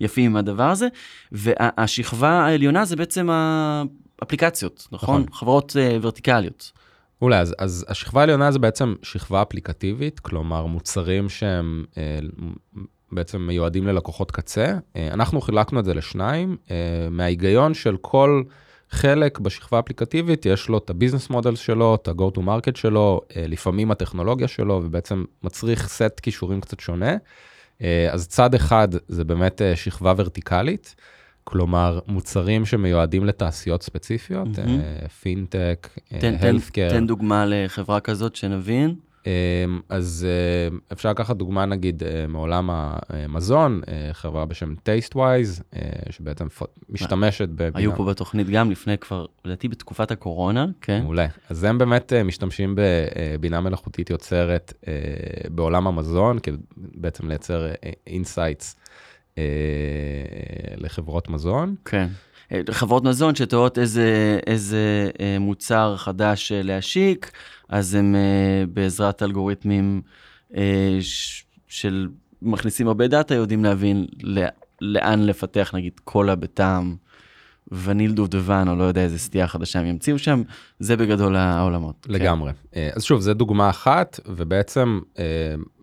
יפים 0.00 0.30
עם 0.30 0.36
הדבר 0.36 0.70
הזה. 0.70 0.88
והשכבה 1.32 2.30
העליונה 2.30 2.84
זה 2.84 2.96
בעצם 2.96 3.28
האפליקציות, 3.30 4.88
נכון? 4.92 5.22
נכון. 5.22 5.32
חברות 5.32 5.76
ורטיקליות. 6.02 6.72
אולי, 7.22 7.38
אז, 7.38 7.54
אז 7.58 7.84
השכבה 7.88 8.20
העליונה 8.20 8.50
זה 8.50 8.58
בעצם 8.58 8.94
שכבה 9.02 9.42
אפליקטיבית, 9.42 10.20
כלומר 10.20 10.66
מוצרים 10.66 11.28
שהם 11.28 11.84
אה, 11.98 12.18
בעצם 13.12 13.46
מיועדים 13.46 13.86
ללקוחות 13.86 14.30
קצה. 14.30 14.78
אה, 14.96 15.08
אנחנו 15.12 15.40
חילקנו 15.40 15.80
את 15.80 15.84
זה 15.84 15.94
לשניים, 15.94 16.56
אה, 16.70 16.76
מההיגיון 17.10 17.74
של 17.74 17.96
כל 18.00 18.42
חלק 18.90 19.38
בשכבה 19.38 19.76
האפליקטיבית, 19.76 20.46
יש 20.46 20.68
לו 20.68 20.78
את 20.78 20.90
הביזנס 20.90 21.30
מודל 21.30 21.56
שלו, 21.56 21.94
את 21.94 22.08
ה-go 22.08 22.38
to 22.38 22.40
market 22.40 22.78
שלו, 22.78 23.20
אה, 23.36 23.44
לפעמים 23.48 23.90
הטכנולוגיה 23.90 24.48
שלו, 24.48 24.80
ובעצם 24.84 25.24
מצריך 25.42 25.88
סט 25.88 26.20
כישורים 26.22 26.60
קצת 26.60 26.80
שונה. 26.80 27.16
אה, 27.82 28.08
אז 28.10 28.28
צד 28.28 28.54
אחד 28.54 28.88
זה 29.08 29.24
באמת 29.24 29.62
אה, 29.62 29.76
שכבה 29.76 30.14
ורטיקלית. 30.16 30.94
כלומר, 31.44 31.98
מוצרים 32.06 32.66
שמיועדים 32.66 33.24
לתעשיות 33.24 33.82
ספציפיות. 33.82 34.48
אה, 34.58 35.08
פינטק, 35.08 35.88
תן, 36.18 36.34
הלפקר. 36.40 36.88
תן 36.90 37.06
דוגמה 37.06 37.44
לחברה 37.46 38.00
כזאת 38.00 38.36
שנבין. 38.36 38.94
אמ, 39.26 39.80
אז 39.88 40.26
אה, 40.28 40.76
אפשר 40.92 41.10
לקחת 41.10 41.36
דוגמה 41.36 41.66
נגיד 41.66 42.02
אה, 42.02 42.26
מעולם 42.26 42.70
המזון, 42.72 43.80
אה, 43.88 44.08
חברה 44.12 44.46
בשם 44.46 44.74
TasteWise, 44.74 45.62
אה, 45.76 45.80
שבעצם 46.10 46.46
משתמשת 46.88 47.48
בבינה. 47.48 47.78
היו 47.78 47.96
פה 47.96 48.04
בתוכנית 48.04 48.50
גם 48.50 48.70
לפני 48.70 48.98
כבר, 48.98 49.26
לדעתי 49.44 49.68
בתקופת 49.68 50.10
הקורונה, 50.10 50.66
כן? 50.80 51.02
מעולה. 51.02 51.26
אז 51.50 51.64
הם 51.64 51.78
באמת 51.78 52.12
אה, 52.12 52.22
משתמשים 52.22 52.76
בבינה 52.76 53.60
מלאכותית 53.60 54.10
יוצרת 54.10 54.72
אה, 54.88 54.92
בעולם 55.50 55.86
המזון, 55.86 56.38
כדי 56.38 56.56
בעצם 56.76 57.28
לייצר 57.28 57.66
insights 58.06 58.76
לחברות 60.76 61.28
מזון. 61.28 61.74
כן. 61.84 62.08
אה, 62.52 62.60
חברות 62.70 63.04
מזון 63.04 63.34
שתוהות 63.34 63.78
איזה, 63.78 64.38
איזה 64.46 65.10
אה, 65.20 65.36
מוצר 65.40 65.94
חדש 65.96 66.52
אה, 66.52 66.62
להשיק, 66.62 67.30
אז 67.68 67.94
הם 67.94 68.14
אה, 68.14 68.64
בעזרת 68.72 69.22
אלגוריתמים 69.22 70.02
אה, 70.56 70.98
של 71.68 72.08
מכניסים 72.42 72.88
הרבה 72.88 73.08
דאטה, 73.08 73.34
יודעים 73.34 73.64
להבין 73.64 74.06
לא, 74.22 74.42
לאן 74.80 75.22
לפתח 75.22 75.70
נגיד 75.74 75.92
קולה 76.04 76.34
בטעם 76.34 76.96
וניל 77.72 78.12
דובדבן, 78.12 78.68
או 78.68 78.76
לא 78.76 78.84
יודע 78.84 79.00
איזה 79.00 79.18
סטייה 79.18 79.48
חדשה 79.48 79.80
הם 79.80 79.86
ימציאו 79.86 80.18
שם, 80.18 80.42
זה 80.78 80.96
בגדול 80.96 81.36
העולמות. 81.36 82.06
לגמרי. 82.08 82.52
אה, 82.76 82.90
אז 82.94 83.02
שוב, 83.02 83.20
זו 83.20 83.34
דוגמה 83.34 83.70
אחת, 83.70 84.20
ובעצם 84.26 85.00
אה, 85.18 85.24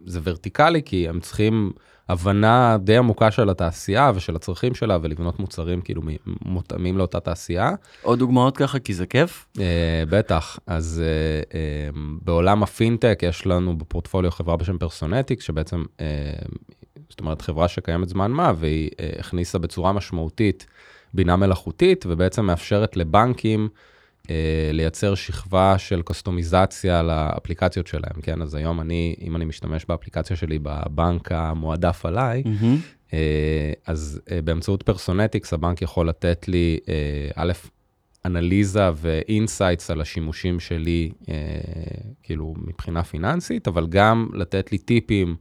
זה 0.06 0.20
ורטיקלי, 0.24 0.82
כי 0.86 1.10
הם 1.10 1.20
צריכים 1.20 1.72
הבנה 2.10 2.78
די 2.80 2.98
עמוקה 2.98 3.32
של 3.32 3.50
התעשייה 3.50 4.12
ושל 4.16 4.36
הצרכים 4.36 4.75
שלה, 4.75 4.98
ולבנות 5.01 5.39
מוצרים 5.39 5.82
כאילו 5.82 6.01
מותאמים 6.46 6.98
לאותה 6.98 7.20
תעשייה. 7.20 7.72
עוד 8.01 8.20
דוגמאות 8.20 8.58
ככה, 8.58 8.80
כי 8.80 8.94
זה 8.94 9.06
כיף. 9.06 9.48
אה, 9.60 10.04
בטח, 10.10 10.60
אז 10.68 11.04
אה, 11.04 11.60
אה, 11.60 11.89
בעולם 12.22 12.63
הפינטק 12.63 13.20
יש 13.24 13.48
לנו 13.48 13.78
בפורטפוליו 13.78 14.32
חברה 14.32 14.58
בשם 14.58 14.78
Personetics, 14.77 15.43
שבעצם, 15.44 15.84
זאת 17.10 17.20
אומרת, 17.20 17.42
חברה 17.42 17.68
שקיימת 17.68 18.10
זמן 18.10 18.32
מה, 18.32 18.54
והיא 18.58 18.89
הכניסה 19.20 19.60
בצורה 19.60 19.94
משמעותית 19.94 20.66
בינה 21.13 21.36
מלאכותית, 21.36 22.06
ובעצם 22.08 22.46
מאפשרת 22.46 22.98
לבנקים 22.98 23.70
לייצר 24.74 25.15
שכבה 25.15 25.77
של 25.77 26.01
קוסטומיזציה 26.01 27.03
לאפליקציות 27.03 27.88
שלהם, 27.88 28.21
כן? 28.21 28.41
אז 28.41 28.55
היום 28.55 28.81
אני, 28.81 29.15
אם 29.21 29.36
אני 29.36 29.45
משתמש 29.45 29.86
באפליקציה 29.86 30.36
שלי 30.36 30.59
בבנק 30.63 31.31
המועדף 31.31 32.05
עליי. 32.05 32.43
אה, 33.13 33.71
אז 33.86 34.21
אה, 34.31 34.41
באמצעות 34.41 34.83
Personetics 34.84 35.53
הבנק 35.53 35.81
יכול 35.81 36.09
לתת 36.09 36.48
לי, 36.48 36.79
אה, 36.89 37.29
א', 37.36 37.51
אנליזה 38.25 38.89
ו-insights 38.96 39.91
על 39.91 40.01
השימושים 40.01 40.59
שלי, 40.59 41.12
אה, 41.29 41.36
כאילו 42.24 42.53
מבחינה 42.57 43.03
פיננסית, 43.03 43.67
אבל 43.67 43.88
גם 43.88 44.29
לתת 44.33 44.71
לי 44.71 44.77
טיפים 44.77 45.36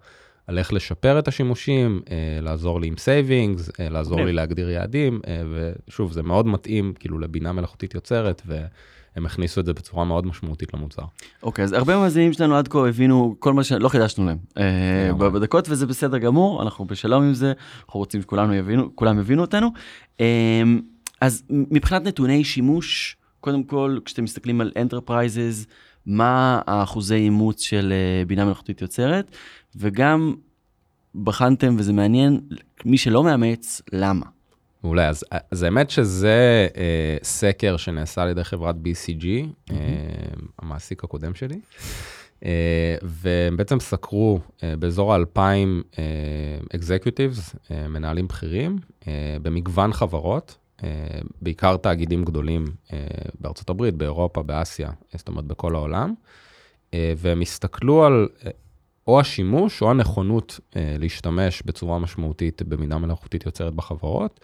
על 0.49 0.59
איך 0.59 0.73
לשפר 0.73 1.19
את 1.19 1.29
השימושים, 1.29 2.01
אה, 2.11 2.41
לעזור 2.43 2.81
לי 2.81 2.87
עם 2.87 2.97
savings, 2.97 3.71
אה, 3.81 3.89
לעזור. 3.89 4.21
לי 4.21 4.33
להגדיר 4.33 4.71
יעדים, 4.71 5.21
אה, 5.27 5.43
ושוב, 5.89 6.13
זה 6.13 6.23
מאוד 6.23 6.47
מתאים 6.47 6.93
כאילו 6.99 7.19
לבינה 7.19 7.53
מלאכותית 7.53 7.95
יוצרת, 7.95 8.43
והם 8.47 9.27
הכניסו 9.27 9.61
את 9.61 9.67
זה 9.67 9.73
בצורה 9.73 10.05
מאוד 10.05 10.27
משמעותית 10.27 10.75
למוצר. 10.75 11.03
אוקיי, 11.43 11.65
אז 11.65 11.73
הרבה 11.73 11.97
מהמאזינים 11.97 12.33
שלנו 12.33 12.57
עד 12.57 12.69
כה 12.69 12.89
הבינו 12.89 13.37
כל 13.39 13.53
מה 13.53 13.65
שלא 13.65 13.89
חידשנו 13.89 14.27
להם 14.27 14.39
אה, 14.59 14.63
לגמרי. 15.09 15.31
בדקות, 15.31 15.69
וזה 15.71 15.87
בסדר 15.87 16.19
גמור, 16.19 16.63
אנחנו 16.63 16.85
בשלום 16.85 17.23
עם 17.23 17.35
זה, 17.35 17.53
אנחנו 17.85 18.01
רוצים 18.01 18.23
שכולנו 18.23 18.55
יבינו, 18.55 18.97
כולם 18.97 19.19
יבינו 19.19 19.43
אותנו. 19.43 19.69
אה, 20.21 20.63
אז 21.21 21.43
מבחינת 21.51 22.05
נתוני 22.05 22.45
שימוש, 22.45 23.17
קודם 23.41 23.63
כל, 23.63 23.99
כשאתם 24.05 24.25
מסתכלים 24.25 24.61
על 24.61 24.73
enterprises, 24.79 25.67
מה 26.09 26.61
האחוזי 26.67 27.15
אימוץ 27.15 27.63
של 27.63 27.93
אה, 27.93 28.25
בינה 28.25 28.45
מלאכותית 28.45 28.83
יוצרת, 28.83 29.31
וגם 29.77 30.35
בחנתם, 31.23 31.75
וזה 31.79 31.93
מעניין, 31.93 32.41
מי 32.85 32.99
שלא 32.99 33.25
מאמץ, 33.25 33.83
למה? 33.93 34.27
מעולה, 34.83 35.09
אז, 35.09 35.25
אז 35.51 35.63
האמת 35.63 35.91
שזה 35.91 36.69
אה, 36.77 37.17
סקר 37.23 37.77
שנעשה 37.77 38.23
על 38.23 38.29
ידי 38.29 38.45
חברת 38.45 38.77
BCG, 38.77 39.27
אה, 39.71 39.77
המעסיק 40.59 41.05
הקודם 41.05 41.35
שלי, 41.35 41.61
אה, 42.45 42.97
והם 43.03 43.57
בעצם 43.57 43.81
סקרו 43.81 44.41
אה, 44.63 44.77
באזור 44.77 45.15
ה-2,000 45.15 45.39
אה, 45.99 46.05
executives, 46.75 47.57
אה, 47.71 47.89
מנהלים 47.89 48.29
בכירים, 48.29 48.79
אה, 49.09 49.37
במגוון 49.43 49.93
חברות, 49.93 50.57
אה, 50.57 50.68
בעיקר 51.43 51.77
תאגידים 51.77 52.25
גדולים 52.25 52.65
אה, 52.93 52.99
בארצות 53.41 53.71
הברית, 53.71 53.95
באירופה, 53.95 54.43
באסיה, 54.43 54.91
זאת 55.15 55.29
אומרת 55.29 55.45
בכל 55.45 55.75
העולם, 55.75 56.15
אה, 56.95 57.13
והם 57.17 57.41
הסתכלו 57.41 58.05
על 58.05 58.29
אה, 58.47 58.51
או 59.09 59.21
השימוש 59.21 59.83
או 59.83 59.91
הנכונות 59.91 60.61
אה, 60.77 60.97
להשתמש 60.99 61.63
בצורה 61.67 61.99
משמעותית 61.99 62.63
בבינה 62.63 62.99
מלאכותית 62.99 63.47
יוצרת 63.47 63.75
בחברות, 63.75 64.41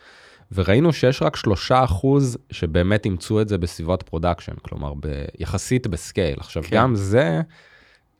וראינו 0.52 0.92
שיש 0.92 1.22
רק 1.22 1.36
שלושה 1.36 1.84
אחוז 1.84 2.38
שבאמת 2.50 3.04
אימצו 3.04 3.40
את 3.40 3.48
זה 3.48 3.58
בסביבת 3.58 4.02
production, 4.02 4.54
כלומר 4.62 4.94
ב, 4.94 5.24
יחסית 5.38 5.86
ב-scale. 5.87 6.37
עכשיו. 6.40 6.62
כן. 6.62 6.76
גם 6.76 6.94
זה, 6.94 7.40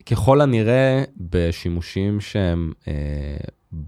ככל 0.05 0.41
הנראה, 0.41 1.03
בשימושים 1.17 2.21
שהם, 2.21 2.71
אה, 2.87 2.93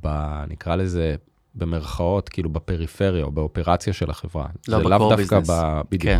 ב, 0.01 0.07
נקרא 0.47 0.75
לזה, 0.75 1.15
במרכאות, 1.57 2.29
כאילו 2.29 2.49
בפריפריה 2.49 3.23
או 3.23 3.31
באופרציה 3.31 3.93
של 3.93 4.09
החברה. 4.09 4.45
לא 4.67 4.77
זה 4.77 4.83
לאו 4.83 5.15
דווקא. 5.15 5.39
ב... 5.47 5.81
בדיוק. 5.91 6.03
כן. 6.03 6.19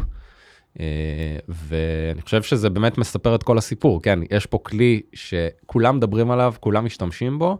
אה, 0.79 1.37
ואני 1.49 2.21
חושב 2.21 2.43
שזה 2.43 2.69
באמת 2.69 2.97
מספר 2.97 3.35
את 3.35 3.43
כל 3.43 3.57
הסיפור, 3.57 4.01
כן, 4.01 4.19
יש 4.31 4.45
פה 4.45 4.57
כלי 4.63 5.01
שכולם 5.13 5.97
מדברים 5.97 6.31
עליו, 6.31 6.53
כולם 6.59 6.85
משתמשים 6.85 7.39
בו, 7.39 7.57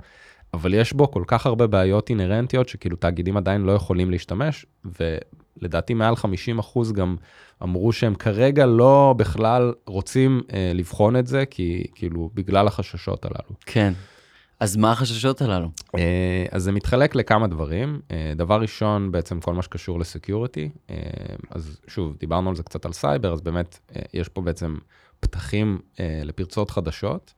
אבל 0.54 0.74
יש 0.74 0.94
בו 0.94 1.12
כל 1.12 1.24
כך 1.28 1.46
הרבה 1.46 1.68
בעיות 1.68 2.10
אינהרנטיות 2.10 2.70
שכאילו 2.70 2.96
תאגידים 2.96 3.38
עדיין 3.38 3.62
לא 3.62 3.72
יכולים 3.72 4.12
להשתמש, 4.12 4.66
ולדעתי 5.00 5.94
מעל 5.94 6.16
50 6.16 6.60
אחוז 6.60 6.92
גם 6.92 7.16
אמרו 7.64 7.92
שהם 7.92 8.16
כרגע 8.16 8.66
לא 8.66 9.16
בכלל 9.18 9.74
רוצים 9.86 10.42
אה, 10.54 10.72
לבחון 10.76 11.16
את 11.16 11.28
זה, 11.28 11.46
כי 11.46 11.84
כאילו 11.96 12.30
בגלל 12.34 12.68
החששות 12.68 13.26
הללו. 13.26 13.56
כן. 13.66 13.94
אז 14.60 14.78
מה 14.78 14.92
החששות 14.92 15.42
הללו? 15.42 15.70
אה, 15.96 16.46
אז 16.52 16.64
זה 16.64 16.72
מתחלק 16.72 17.16
לכמה 17.16 17.48
דברים. 17.48 18.02
אה, 18.12 18.34
דבר 18.36 18.62
ראשון, 18.62 19.12
בעצם 19.12 19.40
כל 19.40 19.54
מה 19.54 19.62
שקשור 19.62 20.00
לסקיוריטי. 20.00 20.70
אה, 20.90 20.96
אז 21.50 21.80
שוב, 21.88 22.16
דיברנו 22.20 22.50
על 22.50 22.56
זה 22.56 22.64
קצת 22.64 22.86
על 22.86 22.94
סייבר, 22.94 23.34
אז 23.34 23.42
באמת 23.42 23.80
יש 24.14 24.30
פה 24.30 24.42
בעצם 24.42 24.78
פתחים 25.20 25.80
לפרצות 26.00 26.72
חדשות. 26.72 27.34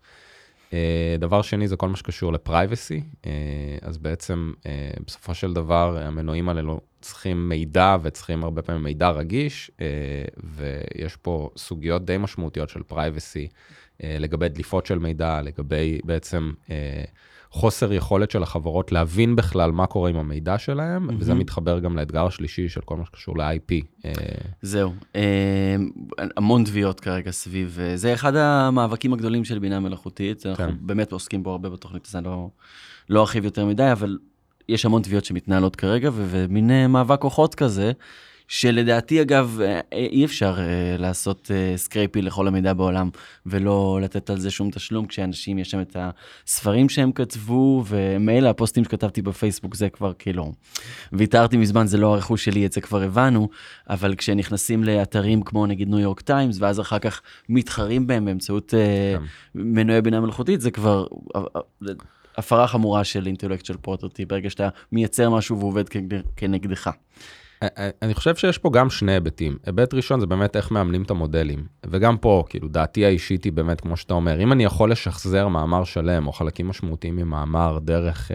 דבר 1.19 1.41
שני 1.41 1.67
זה 1.67 1.75
כל 1.75 1.89
מה 1.89 1.95
שקשור 1.95 2.33
ל-privacy, 2.33 3.03
אז 3.81 3.97
בעצם 3.97 4.51
בסופו 5.05 5.33
של 5.33 5.53
דבר 5.53 5.97
המנועים 6.01 6.49
האלה 6.49 6.61
לא 6.61 6.79
צריכים 7.01 7.49
מידע 7.49 7.97
וצריכים 8.01 8.43
הרבה 8.43 8.61
פעמים 8.61 8.83
מידע 8.83 9.09
רגיש, 9.09 9.71
ויש 10.43 11.15
פה 11.15 11.49
סוגיות 11.57 12.05
די 12.05 12.17
משמעותיות 12.17 12.69
של 12.69 12.83
privacy 12.83 13.47
לגבי 14.03 14.49
דליפות 14.49 14.85
של 14.85 14.99
מידע, 14.99 15.41
לגבי 15.41 15.99
בעצם 16.03 16.51
חוסר 17.51 17.93
יכולת 17.93 18.31
של 18.31 18.43
החברות 18.43 18.91
להבין 18.91 19.35
בכלל 19.35 19.71
מה 19.71 19.85
קורה 19.85 20.09
עם 20.09 20.15
המידע 20.15 20.57
שלהם, 20.57 21.09
mm-hmm. 21.09 21.13
וזה 21.17 21.33
מתחבר 21.33 21.79
גם 21.79 21.97
לאתגר 21.97 22.25
השלישי 22.25 22.69
של 22.69 22.81
כל 22.81 22.97
מה 22.97 23.05
שקשור 23.05 23.37
ל-IP. 23.37 23.85
אה, 24.05 24.11
זהו, 24.61 24.93
אה, 25.15 25.75
המון 26.37 26.63
תביעות 26.63 26.99
כרגע 26.99 27.31
סביב, 27.31 27.77
אה, 27.81 27.97
זה 27.97 28.13
אחד 28.13 28.35
המאבקים 28.35 29.13
הגדולים 29.13 29.45
של 29.45 29.59
בינה 29.59 29.79
מלאכותית, 29.79 30.43
כן. 30.43 30.49
אנחנו 30.49 30.73
באמת 30.81 31.11
עוסקים 31.11 31.43
בו 31.43 31.51
הרבה 31.51 31.69
בתוכנית, 31.69 32.05
אז 32.07 32.15
אני 32.15 32.25
לא, 32.25 32.49
לא 33.09 33.21
ארחיב 33.21 33.45
יותר 33.45 33.65
מדי, 33.65 33.91
אבל 33.91 34.17
יש 34.69 34.85
המון 34.85 35.01
תביעות 35.01 35.25
שמתנהלות 35.25 35.75
כרגע, 35.75 36.09
ומין 36.13 36.91
מאבק 36.91 37.21
כוחות 37.21 37.55
כזה. 37.55 37.91
שלדעתי 38.51 39.21
אגב 39.21 39.59
אה, 39.61 39.79
אי 39.91 40.25
אפשר 40.25 40.57
לעשות 40.97 41.51
scraping 41.75 42.21
לכל 42.21 42.47
המידע 42.47 42.73
בעולם 42.73 43.09
ולא 43.45 43.99
לתת 44.01 44.29
על 44.29 44.39
זה 44.39 44.51
שום 44.51 44.71
תשלום 44.71 45.05
כשאנשים 45.05 45.59
יש 45.59 45.71
שם 45.71 45.81
את 45.81 45.95
הספרים 45.99 46.89
שהם 46.89 47.11
כתבו 47.11 47.83
ומילא 47.87 48.49
הפוסטים 48.49 48.83
שכתבתי 48.83 49.21
בפייסבוק 49.21 49.75
זה 49.75 49.89
כבר 49.89 50.13
כאילו 50.19 50.51
ויתרתי 51.13 51.57
מזמן 51.57 51.87
זה 51.87 51.97
לא 51.97 52.13
הרכוש 52.13 52.45
שלי 52.45 52.65
את 52.65 52.71
זה 52.71 52.81
כבר 52.81 53.01
הבנו 53.01 53.49
אבל 53.89 54.15
כשנכנסים 54.15 54.83
לאתרים 54.83 55.41
כמו 55.41 55.65
נגיד 55.65 55.89
ניו 55.89 55.99
יורק 55.99 56.21
טיימס 56.21 56.57
ואז 56.59 56.79
אחר 56.79 56.99
כך 56.99 57.21
מתחרים 57.49 58.07
בהם 58.07 58.25
באמצעות 58.25 58.73
uh, 58.73 59.21
מנועי 59.55 60.01
בינה 60.01 60.19
מלאכותית 60.19 60.61
זה 60.61 60.71
כבר. 60.71 61.05
הפרה 62.37 62.67
חמורה 62.67 63.03
של 63.03 63.27
אינטלקט 63.27 63.65
של 63.65 63.77
פרוטוטי 63.77 64.25
ברגע 64.25 64.49
שאתה 64.49 64.69
מייצר 64.91 65.29
משהו 65.29 65.59
ועובד 65.59 65.83
כנגדך. 66.35 66.89
אני 68.01 68.13
חושב 68.13 68.35
שיש 68.35 68.57
פה 68.57 68.69
גם 68.73 68.89
שני 68.89 69.11
היבטים. 69.11 69.57
היבט 69.65 69.93
ראשון 69.93 70.19
זה 70.19 70.25
באמת 70.25 70.55
איך 70.55 70.71
מאמנים 70.71 71.01
את 71.01 71.09
המודלים. 71.09 71.65
וגם 71.85 72.17
פה, 72.17 72.43
כאילו, 72.49 72.67
דעתי 72.67 73.05
האישית 73.05 73.43
היא 73.43 73.53
באמת, 73.53 73.81
כמו 73.81 73.97
שאתה 73.97 74.13
אומר, 74.13 74.43
אם 74.43 74.51
אני 74.51 74.63
יכול 74.63 74.91
לשחזר 74.91 75.47
מאמר 75.47 75.83
שלם 75.83 76.27
או 76.27 76.31
חלקים 76.31 76.67
משמעותיים 76.67 77.15
ממאמר 77.15 77.79
דרך 77.79 78.31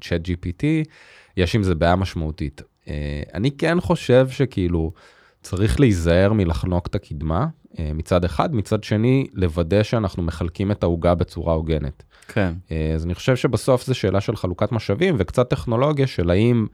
צ'אט 0.00 0.20
uh, 0.20 0.30
uh, 0.30 0.32
GPT, 0.32 0.64
יש 1.36 1.54
עם 1.54 1.62
זה 1.62 1.74
בעיה 1.74 1.96
משמעותית. 1.96 2.60
Uh, 2.60 2.88
אני 3.34 3.50
כן 3.50 3.80
חושב 3.80 4.28
שכאילו, 4.28 4.92
צריך 5.42 5.80
להיזהר 5.80 6.32
מלחנוק 6.32 6.86
את 6.86 6.94
הקדמה, 6.94 7.46
מצד 7.78 8.24
אחד, 8.24 8.54
מצד 8.54 8.84
שני, 8.84 9.26
לוודא 9.34 9.82
שאנחנו 9.82 10.22
מחלקים 10.22 10.70
את 10.70 10.82
העוגה 10.82 11.14
בצורה 11.14 11.54
הוגנת. 11.54 12.02
כן. 12.28 12.52
Uh, 12.68 12.72
אז 12.94 13.04
אני 13.04 13.14
חושב 13.14 13.36
שבסוף 13.36 13.86
זו 13.86 13.94
שאלה 13.94 14.20
של 14.20 14.36
חלוקת 14.36 14.72
משאבים 14.72 15.16
וקצת 15.18 15.50
טכנולוגיה 15.50 16.06
של 16.06 16.30
האם... 16.30 16.66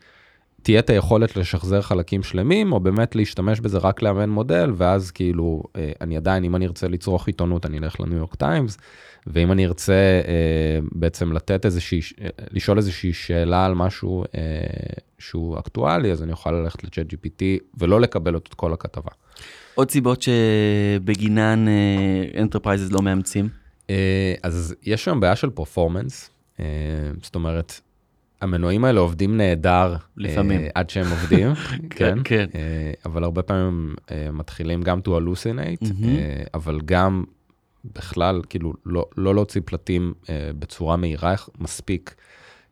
תהיה 0.64 0.78
את 0.78 0.90
היכולת 0.90 1.36
לשחזר 1.36 1.82
חלקים 1.82 2.22
שלמים, 2.22 2.72
או 2.72 2.80
באמת 2.80 3.16
להשתמש 3.16 3.60
בזה 3.60 3.78
רק 3.78 4.02
לאמן 4.02 4.30
מודל, 4.30 4.72
ואז 4.76 5.10
כאילו, 5.10 5.62
אה, 5.76 5.92
אני 6.00 6.16
עדיין, 6.16 6.44
אם 6.44 6.56
אני 6.56 6.66
ארצה 6.66 6.88
לצרוך 6.88 7.26
עיתונות, 7.26 7.66
אני 7.66 7.78
אלך 7.78 8.00
לניו 8.00 8.18
יורק 8.18 8.34
טיימס, 8.34 8.78
ואם 9.26 9.52
אני 9.52 9.66
ארצה 9.66 9.92
אה, 9.92 10.78
בעצם 10.92 11.32
לתת 11.32 11.66
איזושהי, 11.66 12.00
אה, 12.20 12.28
לשאול 12.50 12.78
איזושהי 12.78 13.12
שאלה 13.12 13.64
על 13.66 13.74
משהו 13.74 14.24
שהוא 15.18 15.58
אקטואלי, 15.58 16.12
אז 16.12 16.22
אני 16.22 16.32
אוכל 16.32 16.52
ללכת 16.52 16.84
לצ'אט 16.84 17.06
GPT 17.12 17.42
ולא 17.78 18.00
לקבל 18.00 18.36
את 18.36 18.54
כל 18.54 18.72
הכתבה. 18.72 19.10
עוד 19.74 19.90
סיבות 19.90 20.22
שבגינן 20.22 21.66
enterprises 22.40 22.92
לא 22.92 23.02
מאמצים? 23.02 23.48
אז 24.42 24.74
יש 24.82 25.04
שם 25.04 25.20
בעיה 25.20 25.36
של 25.36 25.50
performance, 25.50 26.30
זאת 27.22 27.34
אומרת, 27.34 27.80
המנועים 28.44 28.84
האלה 28.84 29.00
עובדים 29.00 29.36
נהדר. 29.36 29.96
לפעמים. 30.16 30.66
אה, 30.66 30.70
עד 30.74 30.90
שהם 30.90 31.10
עובדים, 31.10 31.48
כן. 31.90 32.18
כן. 32.24 32.46
אה, 32.52 32.56
אבל 33.06 33.24
הרבה 33.24 33.42
פעמים 33.42 33.94
אה, 33.96 34.10
מתחילים 34.32 34.82
גם 34.82 35.00
to 35.04 35.08
hallucinate, 35.08 35.84
mm-hmm. 35.84 36.04
אה, 36.04 36.48
אבל 36.54 36.80
גם 36.84 37.24
בכלל, 37.94 38.40
כאילו, 38.48 38.72
לא, 38.86 39.06
לא 39.16 39.34
להוציא 39.34 39.60
פלטים 39.64 40.14
אה, 40.22 40.26
בצורה 40.58 40.96
מהירה 40.96 41.34
מספיק 41.58 42.14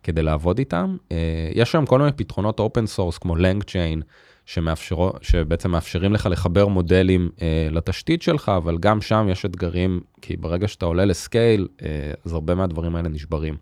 כדי 0.02 0.22
לעבוד 0.22 0.58
איתם. 0.58 0.96
אה, 1.08 1.12
יש 1.54 1.72
שם 1.72 1.86
כל 1.86 1.98
מיני 1.98 2.12
פתרונות 2.12 2.60
open 2.60 2.86
source 2.86 3.18
כמו 3.18 3.36
LangChain, 3.36 4.02
שמאפשרו, 4.46 5.12
שבעצם 5.20 5.70
מאפשרים 5.70 6.12
לך 6.12 6.28
לחבר 6.30 6.66
מודלים 6.66 7.30
אה, 7.36 7.40
לתשתית 7.70 8.22
שלך, 8.22 8.52
אבל 8.56 8.78
גם 8.78 9.00
שם 9.00 9.26
יש 9.30 9.44
אתגרים, 9.44 10.00
כי 10.22 10.36
ברגע 10.36 10.68
שאתה 10.68 10.86
עולה 10.86 11.04
ל 11.04 11.13
scale, 11.13 11.68
אה, 11.78 11.82
אז 12.24 12.32
הרבה 12.32 12.54
מהדברים 12.54 12.96
האלה 12.96 13.08
נשברים. 13.08 13.56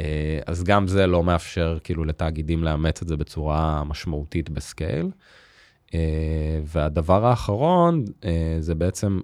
אה, 0.00 0.38
אז 0.46 0.64
גם 0.64 0.88
זה 0.88 1.06
לא 1.06 1.22
מאפשר 1.22 1.78
כאילו 1.84 2.04
לתאגידים 2.04 2.64
לאמץ 2.64 3.02
את 3.02 3.08
זה 3.08 3.16
בצורה 3.16 3.84
משמעותית 3.84 4.50
ב 4.50 4.59
scale. 4.59 5.10
אה, 5.94 6.60
והדבר 6.64 7.26
האחרון 7.26 8.04
אה, 8.24 8.56
זה 8.60 8.74
בעצם 8.74 9.20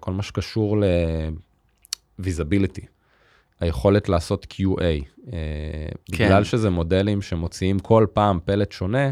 כל 0.00 0.12
מה 0.12 0.22
שקשור 0.22 0.80
ל-visibility, 0.80 2.86
היכולת 3.60 4.08
לעשות 4.08 4.46
QA. 4.52 5.04
כן. 6.12 6.16
בגלל 6.24 6.44
שזה 6.44 6.70
מודלים 6.70 7.22
שמוציאים 7.22 7.78
כל 7.78 8.06
פעם 8.12 8.38
פלט 8.44 8.72
שונה, 8.72 9.04
אה, 9.04 9.10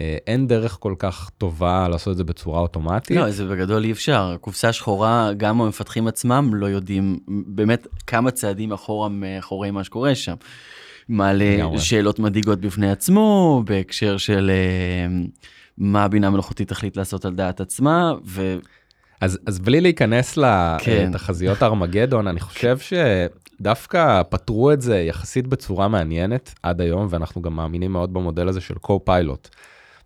אין 0.00 0.46
דרך 0.46 0.76
כל 0.80 0.94
כך 0.98 1.30
טובה 1.38 1.88
לעשות 1.88 2.12
את 2.12 2.16
זה 2.16 2.24
בצורה 2.24 2.60
אוטומטית. 2.60 3.16
לא, 3.16 3.30
זה 3.30 3.46
בגדול 3.46 3.84
אי 3.84 3.92
אפשר. 3.92 4.36
קופסה 4.40 4.72
שחורה, 4.72 5.30
גם 5.36 5.60
המפתחים 5.60 6.08
עצמם 6.08 6.50
לא 6.54 6.66
יודעים 6.66 7.18
באמת 7.28 7.86
כמה 8.06 8.30
צעדים 8.30 8.72
אחורה 8.72 9.08
מאחורי 9.08 9.70
מה 9.70 9.84
שקורה 9.84 10.14
שם. 10.14 10.34
מעלה. 11.08 11.78
שאלות 11.78 12.18
מדאיגות 12.18 12.60
בפני 12.60 12.90
עצמו, 12.90 13.62
בהקשר 13.66 14.16
של 14.16 14.50
uh, 14.50 15.42
מה 15.78 16.04
הבינה 16.04 16.26
המלאכותית 16.26 16.68
תחליט 16.68 16.96
לעשות 16.96 17.24
על 17.24 17.34
דעת 17.34 17.60
עצמה, 17.60 18.12
ו... 18.26 18.56
אז, 19.20 19.38
אז 19.46 19.58
בלי 19.58 19.80
להיכנס 19.80 20.38
כן. 20.78 21.10
לתחזיות 21.10 21.62
ארמגדון, 21.62 22.26
אני 22.26 22.40
חושב 22.40 22.78
שדווקא 22.78 24.22
פתרו 24.22 24.72
את 24.72 24.82
זה 24.82 24.98
יחסית 24.98 25.46
בצורה 25.46 25.88
מעניינת 25.88 26.54
עד 26.62 26.80
היום, 26.80 27.06
ואנחנו 27.10 27.42
גם 27.42 27.56
מאמינים 27.56 27.92
מאוד 27.92 28.12
במודל 28.12 28.48
הזה 28.48 28.60
של 28.60 28.74
co-pilot. 28.86 29.48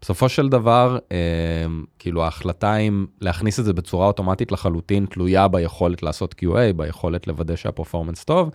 בסופו 0.02 0.28
של 0.28 0.48
דבר, 0.48 0.98
אה, 1.12 1.66
כאילו 1.98 2.24
ההחלטה 2.24 2.76
אם 2.76 3.06
להכניס 3.20 3.60
את 3.60 3.64
זה 3.64 3.72
בצורה 3.72 4.06
אוטומטית 4.06 4.52
לחלוטין 4.52 5.06
תלויה 5.06 5.48
ביכולת 5.48 6.02
לעשות 6.02 6.34
QA, 6.42 6.72
ביכולת 6.76 7.26
לוודא 7.26 7.56
שהפרפורמנס 7.56 8.24
טוב, 8.24 8.50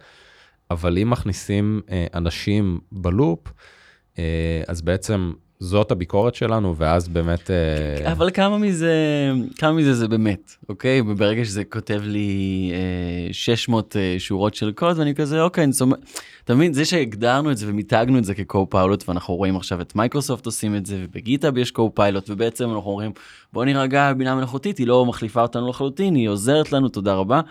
אבל 0.72 0.98
אם 0.98 1.10
מכניסים 1.10 1.82
אה, 1.90 2.08
אנשים 2.14 2.80
בלופ, 2.92 3.40
אה, 4.20 4.62
אז 4.68 4.82
בעצם 4.82 5.34
זאת 5.60 5.91
הביקורת 5.91 6.36
שלנו, 6.36 6.76
ואז 6.76 7.08
באמת... 7.08 7.52
אה, 7.52 8.12
אבל 8.12 8.30
כמה 8.34 8.58
מזה, 8.58 8.93
כמה 9.58 9.72
מזה 9.72 9.93
זה 9.93 10.08
באמת, 10.08 10.56
אוקיי? 10.70 11.02
ברגע 11.02 11.46
שזה 11.46 11.63
כותב 11.63 12.02
לי 12.04 12.72
600 13.32 13.96
אה, 13.96 14.02
אה, 14.02 14.20
שורות 14.20 14.56
של 14.56 14.72
קוד, 14.72 15.00
ואני 15.00 15.15
כזה, 15.15 15.41
אוקיי, 15.41 15.63
אני 15.63 15.74
סומך... 15.74 15.98
אתה 16.43 16.56
מבין, 16.56 16.74
זה 16.74 16.86
שהגדרנו 16.86 17.52
את 17.52 17.58
זה 17.58 17.70
ומיתגנו 17.70 18.17
את 18.17 18.26
זה 18.26 18.36
כ 18.36 18.49
co-pilot, 18.49 19.10
ואנחנו 19.10 19.36
רואים 19.36 19.56
עכשיו 19.56 19.82
את 19.82 19.96
מייקרוסופט 19.96 20.46
עושים 20.46 20.76
את 20.76 20.86
זה, 20.86 21.02
ובגיטאב 21.04 21.58
יש 21.58 21.72
Copilot, 21.72 22.30
ובעצם 22.30 22.70
אנחנו 22.70 22.91
אומרים, 22.91 23.12
בוא 23.54 23.65
נירגע 23.65 24.13
בינה 24.13 24.36
מלאכותית, 24.36 24.78
היא 24.78 24.88
לא 24.88 25.06
מחליפה 25.06 25.41
אותנו 25.41 25.70
לחלוטין, 25.70 26.15
היא 26.15 26.30
עוזרת 26.30 26.72
לנו, 26.72 26.89
תודה 26.89 27.13
רבה. 27.13 27.41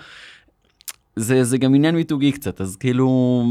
זה, 1.16 1.45
זה 1.45 1.59
גם 1.59 1.75
עניין 1.75 1.95
מיתוגי 1.95 2.33
קצת, 2.33 2.61
אז 2.61 2.77
כאילו... 2.77 3.47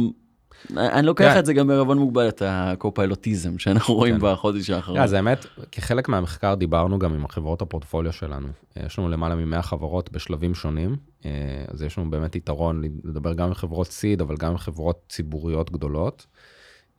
אני 0.78 1.08
לוקח 1.08 1.34
כן. 1.34 1.40
את 1.40 1.46
זה 1.46 1.54
גם 1.54 1.68
בערבון 1.68 1.98
מוגבל, 1.98 2.28
את 2.28 2.42
ה 2.46 2.56
copilotism 2.56 3.60
שאנחנו 3.60 3.94
רואים 3.94 4.20
כן. 4.20 4.22
בחודש 4.22 4.70
האחרון. 4.70 5.00
אז 5.00 5.14
האמת, 5.14 5.46
כחלק 5.72 6.10
מהמחקר 6.10 6.56
דיברנו 6.56 7.00
גם 7.00 7.14
עם 7.14 7.28
חברות 7.28 7.62
הפורטפוליו 7.62 8.14
שלנו. 8.14 8.48
יש 8.86 9.00
לנו 9.00 9.10
למעלה 9.10 9.36
מ-100 9.36 9.62
חברות 9.62 10.12
בשלבים 10.12 10.56
שונים, 10.56 10.96
אה, 11.26 11.32
אז 11.68 11.82
יש 11.82 11.98
לנו 11.98 12.10
באמת 12.10 12.36
יתרון 12.36 12.82
לדבר 13.04 13.34
גם 13.34 13.48
עם 13.48 13.54
חברות 13.54 13.88
seed, 13.88 14.22
אבל 14.22 14.36
גם 14.38 14.52
עם 14.52 14.58
חברות 14.58 15.00
ציבוריות 15.10 15.72
גדולות. 15.72 16.26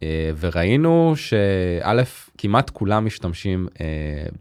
אה, 0.03 0.31
וראינו 0.41 1.13
שא', 1.17 2.03
כמעט 2.39 2.71
כולם 2.71 3.07
משתמשים 3.07 3.69
אה, 3.81 3.87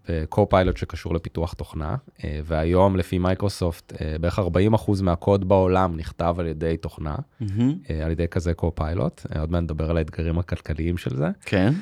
ב 0.10 0.17
co-pilot 0.17 0.78
שקשור 0.78 1.16
לפיתוח 1.16 1.54
תוכנה, 1.54 1.96
אה, 2.24 2.40
והיום 2.44 2.96
לפי 2.96 3.18
מייקרוסופט 3.18 3.94
בערך 4.20 4.40
40% 4.40 5.02
מהקוד 5.02 5.48
בעולם 5.48 5.98
נכתב 5.98 6.36
על 6.40 6.48
ידי 6.48 6.78
תוכנה, 6.78 7.16
mm-hmm. 7.16 7.94
על 8.06 8.12
ידי 8.12 8.28
כזה 8.28 8.54
co-pilot, 8.54 9.26
עוד 9.40 9.52
מעט 9.52 9.64
נדבר 9.64 9.90
על 9.90 9.98
האתגרים 9.98 10.40
הכלכליים 10.40 10.98
של 10.98 11.16
זה. 11.16 11.28
כן. 11.46 11.74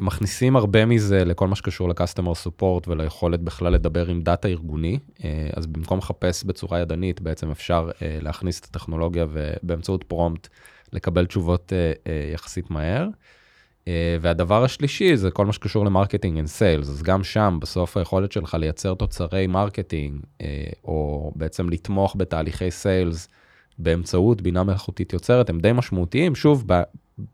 מכניסים 0.00 0.56
הרבה 0.56 0.86
מזה 0.86 1.24
לכל 1.24 1.48
מה 1.48 1.56
שקשור 1.56 1.88
ל-customer 1.88 2.46
support 2.46 2.88
וליכולת 2.88 3.40
בכלל 3.40 3.72
לדבר 3.72 4.06
עם 4.06 4.22
דאטה 4.22 4.48
ארגוני, 4.48 4.98
אז 5.56 5.66
במקום 5.66 5.98
לחפש 5.98 6.44
בצורה 6.44 6.80
ידנית, 6.80 7.20
בעצם 7.20 7.50
אפשר 7.50 7.90
להכניס 8.00 8.60
את 8.60 8.64
הטכנולוגיה 8.64 9.26
ובאמצעות 9.32 10.04
prompt. 10.04 10.48
לקבל 10.94 11.26
תשובות 11.26 11.72
אה, 11.72 11.98
אה, 12.06 12.34
יחסית 12.34 12.70
מהר. 12.70 13.06
אה, 13.84 13.86
והדבר 14.20 14.64
השלישי 14.64 15.16
זה 15.16 15.30
כל 15.30 15.46
מה 15.46 15.52
שקשור 15.52 15.84
ל 15.84 15.89
marketing 15.89 16.38
and 16.44 16.46
sales, 16.46 16.88
אז 16.88 17.02
גם 17.02 17.24
שם 17.24 17.58
בסוף 17.60 17.96
היכולת 17.96 18.32
שלך 18.32 18.54
לייצר 18.54 18.94
תוצרי 18.94 19.46
marketing, 19.46 20.20
אה, 20.20 20.44
או 20.84 21.32
בעצם 21.36 21.68
לתמוך 21.70 22.16
בתהליכי 22.18 22.70
sales, 22.70 23.28
באמצעות 23.78 24.42
בינה 24.42 24.62
מלאכותית 24.62 25.12
יוצרת 25.12 25.50
הם 25.50 25.60
די 25.60 25.72
משמעותיים, 25.72 26.34
שוב, 26.34 26.64
ב, 26.66 26.82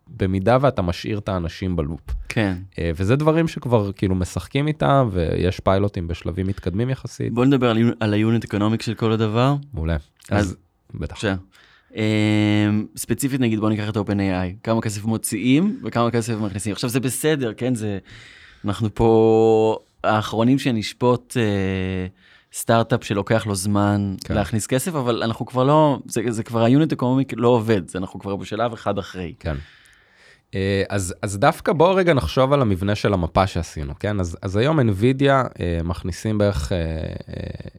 במידה 0.08 0.58
ואתה 0.60 0.82
משאיר 0.82 1.18
את 1.18 1.28
האנשים 1.28 1.76
ב 1.76 1.80
loop. 1.80 2.00
כן. 2.28 2.56
אה, 2.78 2.90
וזה 2.96 3.16
דברים 3.16 3.48
שכבר 3.48 3.92
כאילו 3.92 4.14
משחקים 4.14 4.66
איתם, 4.66 5.08
ויש 5.12 5.60
פיילוטים 5.60 6.08
בשלבים 6.08 6.46
מתקדמים 6.46 6.90
יחסית. 6.90 7.32
בוא 7.32 7.44
נדבר 7.44 7.70
על, 7.70 7.94
על 8.00 8.14
ה 8.14 8.20
unit 8.20 8.44
economic 8.44 8.82
של 8.82 8.94
כל 8.94 9.12
הדבר. 9.12 9.54
מעולה. 9.74 9.94
אז- 9.94 10.00
אז 10.30 10.56
בטח. 10.94 11.00
בבקשה. 11.14 11.34
אמ, 11.96 12.86
ספציפית 12.96 13.40
נגיד 13.40 13.60
בוא 13.60 13.68
ניקח 13.68 13.88
את 13.88 13.96
OpenAI, 13.96 14.62
כמה 14.62 14.80
כסף 14.80 15.04
מוציאים 15.04 15.80
וכמה 15.84 16.10
כסף 16.10 16.34
מכניסים. 16.34 16.72
עכשיו 16.72 16.90
זה 16.90 17.00
בסדר, 17.00 17.52
כן? 17.52 17.74
זה... 17.74 17.98
אנחנו 18.64 18.94
פה 18.94 19.78
האחרונים 20.04 20.58
שנשפוט 20.58 21.36
אה, 21.36 22.06
סטארט-אפ 22.52 23.04
שלוקח 23.04 23.46
לו 23.46 23.54
זמן 23.54 24.14
כן. 24.24 24.34
להכניס 24.34 24.66
כסף, 24.66 24.94
אבל 24.94 25.22
אנחנו 25.22 25.46
כבר 25.46 25.64
לא, 25.64 25.98
זה, 26.06 26.22
זה 26.28 26.42
כבר 26.42 26.64
ה 26.64 26.70
unit 26.70 26.92
economic 26.92 27.32
לא 27.36 27.48
עובד, 27.48 27.88
זה 27.88 27.98
אנחנו 27.98 28.20
כבר 28.20 28.36
בשלב 28.36 28.72
אחד 28.72 28.98
אחרי. 28.98 29.34
כן. 29.40 29.56
אה, 30.54 30.82
אז, 30.88 31.14
אז 31.22 31.38
דווקא 31.38 31.72
בואו 31.72 31.94
רגע 31.94 32.14
נחשוב 32.14 32.52
על 32.52 32.62
המבנה 32.62 32.94
של 32.94 33.12
המפה 33.14 33.46
שעשינו, 33.46 33.92
כן? 34.00 34.20
אז, 34.20 34.36
אז 34.42 34.56
היום 34.56 34.80
NVIDIA 34.80 35.28
אה, 35.28 35.78
מכניסים 35.84 36.38
בערך, 36.38 36.72
אה, 36.72 36.78
אה, 36.78 37.04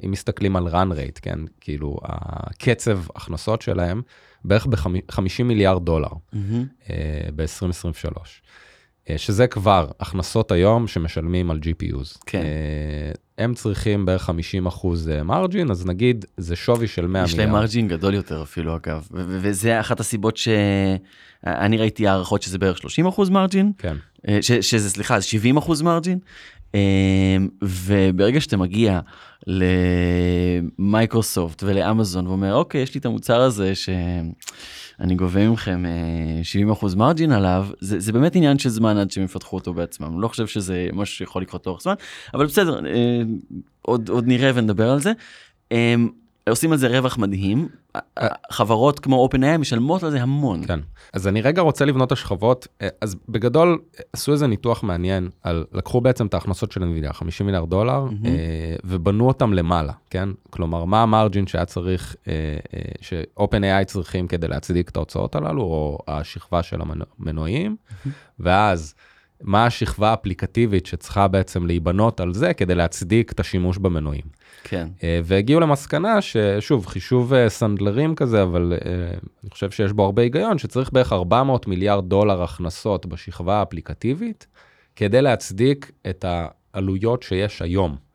אם 0.05 0.11
מסתכלים 0.11 0.55
על 0.55 0.67
run 0.67 0.91
rate, 0.91 1.19
כן? 1.21 1.39
כאילו, 1.61 1.97
הקצב 2.03 2.99
הכנסות 3.15 3.61
שלהם, 3.61 4.01
בערך 4.45 4.65
ב-50 4.65 5.43
מיליארד 5.43 5.85
דולר 5.85 6.07
מהמם. 6.33 6.65
אה, 6.89 6.95
ב-2023. 7.35 8.17
אה, 9.09 9.17
שזה 9.17 9.47
כבר 9.47 9.87
הכנסות 9.99 10.51
היום 10.51 10.87
שמשלמים 10.87 11.51
על 11.51 11.59
GPUs. 11.63 12.17
כן. 12.25 12.41
אה, 12.41 13.11
הם 13.37 13.53
צריכים 13.53 14.05
בערך 14.05 14.21
50 14.21 14.65
אחוז 14.65 15.09
מרג'ין, 15.25 15.71
אז 15.71 15.85
נגיד 15.85 16.25
זה 16.37 16.55
שווי 16.55 16.87
של 16.87 17.07
100 17.07 17.23
יש 17.23 17.31
מיליארד. 17.31 17.49
להם 17.51 17.59
מרג'ין 17.61 17.87
גדול 17.87 18.13
יותר 18.13 18.43
אפילו 18.43 18.75
אגב, 18.75 19.07
וזה 19.11 19.79
אחת 19.79 19.99
הסיבות 19.99 20.37
שאני 20.37 21.77
ראיתי 21.77 22.07
הערכות 22.07 22.41
שזה 22.41 22.57
בערך 22.59 22.77
30 22.77 23.07
אחוז 23.07 23.29
מרג'ין, 23.29 23.71
כן, 23.77 23.95
אה, 24.27 24.37
ש- 24.41 24.51
שזה 24.51 24.89
סליחה, 24.89 25.19
זה 25.19 25.25
70 25.25 25.57
אחוז 25.57 25.81
מרג'ין, 25.81 26.19
אה, 26.75 26.79
וברגע 27.63 28.41
שאתה 28.41 28.57
מגיע 28.57 28.99
למייקרוסופט 29.47 31.63
ולאמזון 31.63 32.27
ואומר 32.27 32.55
אוקיי 32.55 32.81
יש 32.81 32.93
לי 32.93 32.99
את 32.99 33.05
המוצר 33.05 33.41
הזה 33.41 33.75
שאני 33.75 35.15
גובה 35.15 35.49
מכם 35.49 35.85
אה, 35.85 36.43
70 36.43 36.71
אחוז 36.71 36.95
מרג'ין 36.95 37.31
עליו, 37.31 37.67
זה, 37.79 37.99
זה 37.99 38.11
באמת 38.11 38.35
עניין 38.35 38.59
של 38.59 38.69
זמן 38.69 38.97
עד 38.97 39.11
שהם 39.11 39.23
יפתחו 39.23 39.55
אותו 39.55 39.73
בעצמם, 39.73 40.21
לא 40.21 40.27
חושב 40.27 40.47
שזה 40.47 40.87
משהו 40.93 41.15
שיכול 41.15 41.41
לקרות 41.41 41.67
לאורך 41.67 41.81
זמן, 41.81 41.93
אבל 42.33 42.45
בסדר, 42.45 42.85
אה, 42.85 43.21
עוד, 43.81 44.09
עוד 44.09 44.27
נראה 44.27 44.51
ונדבר 44.55 44.89
על 44.89 44.99
זה. 44.99 45.11
אה, 46.47 46.51
עושים 46.51 46.71
על 46.71 46.77
זה 46.77 46.87
רווח 46.87 47.17
מדהים, 47.17 47.67
חברות 48.51 48.99
כמו 48.99 49.27
OpenAI 49.27 49.57
משלמות 49.57 50.03
על 50.03 50.11
זה 50.11 50.21
המון. 50.21 50.65
כן. 50.65 50.79
אז 51.13 51.27
אני 51.27 51.41
רגע 51.41 51.61
רוצה 51.61 51.85
לבנות 51.85 52.07
את 52.07 52.11
השכבות. 52.11 52.67
אה, 52.81 52.87
אז 53.01 53.15
בגדול, 53.29 53.79
עשו 54.13 54.31
איזה 54.31 54.47
ניתוח 54.47 54.83
מעניין 54.83 55.29
על, 55.43 55.65
לקחו 55.73 56.01
בעצם 56.01 56.25
את 56.25 56.33
ההכנסות 56.33 56.71
של 56.71 56.83
NVIDIA, 56.83 57.13
50 57.13 57.45
מיליארד 57.45 57.69
דולר, 57.69 58.03
מהמם. 58.03 58.25
אה, 58.25 58.75
ובנו 58.83 59.27
אותם 59.27 59.53
למעלה, 59.53 59.93
כן? 60.09 60.29
כלומר, 60.49 60.85
מה 60.85 61.03
המרג'ין 61.03 61.47
שהיה 61.47 61.65
צריך, 61.65 62.15
אה, 62.27 62.33
אה, 62.73 62.81
ש-OpenAI 63.01 63.85
צריכים 63.85 64.27
כדי 64.27 64.47
להצדיק 64.47 64.89
את 64.89 64.95
ההוצאות 64.95 65.35
הללו, 65.35 65.61
או 65.61 65.97
השכבה 66.07 66.63
של 66.63 66.79
המנועים, 67.19 67.75
ואז 68.39 68.95
מה 69.43 69.65
השכבה 69.65 70.09
האפליקטיבית 70.09 70.85
שצריכה 70.85 71.27
בעצם 71.27 71.65
להיבנות 71.65 72.19
על 72.19 72.33
זה 72.33 72.53
כדי 72.53 72.75
להצדיק 72.75 73.31
את 73.31 73.39
השימוש 73.39 73.77
במנועים. 73.77 74.23
כן, 74.63 74.87
אה, 75.03 75.19
והגיעו 75.23 75.59
למסקנה 75.59 76.21
ששוב, 76.21 76.85
חישוב 76.85 77.33
אה, 77.33 77.49
סנדלרים 77.49 78.15
כזה, 78.15 78.43
אבל 78.43 78.73
אה, 78.85 78.91
אני 79.43 79.49
חושב 79.49 79.71
שיש 79.71 79.91
בו 79.91 80.05
הרבה 80.05 80.21
היגיון, 80.21 80.57
שצריך 80.57 80.93
בערך 80.93 81.13
400 81.13 81.67
מיליארד 81.67 82.09
דולר 82.09 82.43
הכנסות 82.43 83.05
בשכבה 83.05 83.59
האפליקטיבית, 83.59 84.47
כדי 84.95 85.21
להצדיק 85.21 85.91
את 86.09 86.25
העלויות 86.27 87.23
שיש 87.23 87.61
היום. 87.61 88.10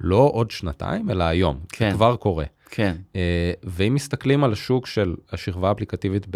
לא 0.00 0.30
עוד 0.32 0.50
שנתיים, 0.50 1.10
אלא 1.10 1.24
היום. 1.24 1.60
כן. 1.68 1.90
זה 1.90 1.96
כבר 1.96 2.16
קורה. 2.16 2.44
כן, 2.70 2.96
אה, 3.16 3.52
ואם 3.62 3.94
מסתכלים 3.94 4.44
על 4.44 4.52
השוק 4.52 4.86
של 4.86 5.14
השכבה 5.32 5.68
האפליקטיבית 5.68 6.26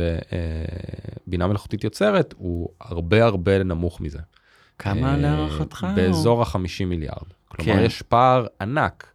בבינה 1.26 1.46
מלאכותית 1.46 1.84
יוצרת, 1.84 2.34
הוא 2.36 2.68
הרבה 2.80 3.24
הרבה 3.24 3.62
נמוך 3.62 4.00
מזה. 4.00 4.18
כמה 4.78 5.12
אה, 5.12 5.16
להערכתך? 5.16 5.86
באזור 5.96 6.42
ה-50 6.42 6.84
מיליארד. 6.86 7.26
כלומר, 7.48 7.72
כן. 7.72 7.84
יש 7.84 8.02
פער 8.02 8.46
ענק 8.60 9.12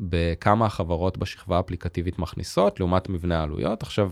בכמה 0.00 0.66
החברות 0.66 1.18
בשכבה 1.18 1.56
האפליקטיבית 1.56 2.18
מכניסות, 2.18 2.80
לעומת 2.80 3.08
מבנה 3.08 3.40
העלויות. 3.40 3.82
עכשיו, 3.82 4.10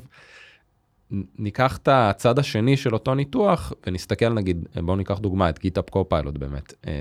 ניקח 1.38 1.76
את 1.76 1.88
הצד 1.92 2.38
השני 2.38 2.76
של 2.76 2.94
אותו 2.94 3.14
ניתוח, 3.14 3.72
ונסתכל 3.86 4.28
נגיד, 4.28 4.68
בואו 4.84 4.96
ניקח 4.96 5.18
דוגמה, 5.18 5.48
את 5.48 5.58
GitHub 5.58 5.90
Copilot 5.90 6.38
באמת, 6.38 6.74
אה, 6.86 6.92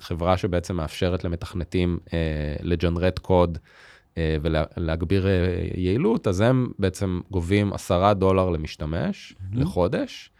חברה 0.00 0.36
שבעצם 0.36 0.76
מאפשרת 0.76 1.24
למתכנתים 1.24 1.98
אה, 2.12 2.18
ל 2.62 2.68
generate 2.68 3.18
קוד 3.18 3.58
אה, 4.18 4.36
ולהגביר 4.42 5.26
יעילות, 5.74 6.26
אז 6.28 6.40
הם 6.40 6.68
בעצם 6.78 7.20
גובים 7.30 7.72
10 7.72 8.12
דולר 8.12 8.50
למשתמש 8.50 9.34
לחודש. 9.52 10.30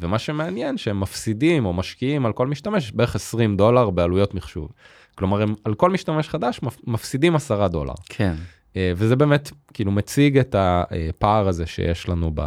ומה 0.00 0.18
שמעניין 0.18 0.78
שהם 0.78 1.00
מפסידים 1.00 1.66
או 1.66 1.72
משקיעים 1.72 2.26
על 2.26 2.32
כל 2.32 2.46
משתמש 2.46 2.92
בערך 2.92 3.14
20 3.14 3.56
דולר 3.56 3.90
בעלויות 3.90 4.34
מחשוב. 4.34 4.72
כלומר 5.14 5.42
הם 5.42 5.54
על 5.64 5.74
כל 5.74 5.90
משתמש 5.90 6.28
חדש 6.28 6.60
מפ- 6.62 6.80
מפסידים 6.86 7.36
10 7.36 7.68
דולר. 7.68 7.94
כן, 8.08 8.34
וזה 8.76 9.16
באמת 9.16 9.50
כאילו 9.74 9.92
מציג 9.92 10.38
את 10.38 10.54
הפער 10.58 11.48
הזה 11.48 11.66
שיש 11.66 12.08
לנו 12.08 12.30
ב- 12.34 12.40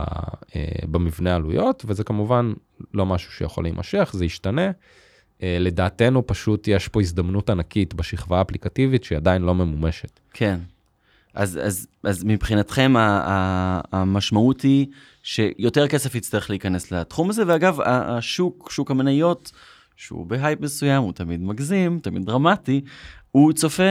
אה, 0.55 0.65
במבנה 0.91 1.35
עלויות 1.35 1.85
וזה 1.87 2.03
כמובן 2.03 2.53
לא 2.93 3.05
משהו 3.05 3.31
שיכול 3.31 3.63
להימשך 3.63 4.09
זה 4.13 4.25
ישתנה. 4.25 4.71
אה, 5.43 5.57
לדעתנו 5.59 6.27
פשוט 6.27 6.67
יש 6.67 6.87
פה 6.87 7.01
הזדמנות 7.01 7.49
ענקית 7.49 7.93
בשכבה 7.93 8.37
האפליקטיבית 8.37 9.03
שהיא 9.03 9.17
עדיין 9.17 9.41
לא 9.41 9.55
ממומשת. 9.55 10.19
כן. 10.33 10.59
אז, 11.33 11.59
אז, 11.63 11.87
אז 12.03 12.23
מבחינתכם 12.23 12.97
ה, 12.97 13.01
ה, 13.01 13.81
המשמעות 13.91 14.61
היא 14.61 14.87
שיותר 15.23 15.87
כסף 15.87 16.15
יצטרך 16.15 16.49
להיכנס 16.49 16.91
לתחום 16.91 17.29
הזה, 17.29 17.43
ואגב, 17.47 17.79
השוק, 17.85 18.71
שוק 18.71 18.91
המניות, 18.91 19.51
שהוא 19.95 20.25
בהייפ 20.25 20.61
מסוים, 20.61 21.03
הוא 21.03 21.13
תמיד 21.13 21.41
מגזים, 21.41 21.99
תמיד 21.99 22.25
דרמטי, 22.25 22.81
הוא 23.35 23.53
צופה, 23.53 23.83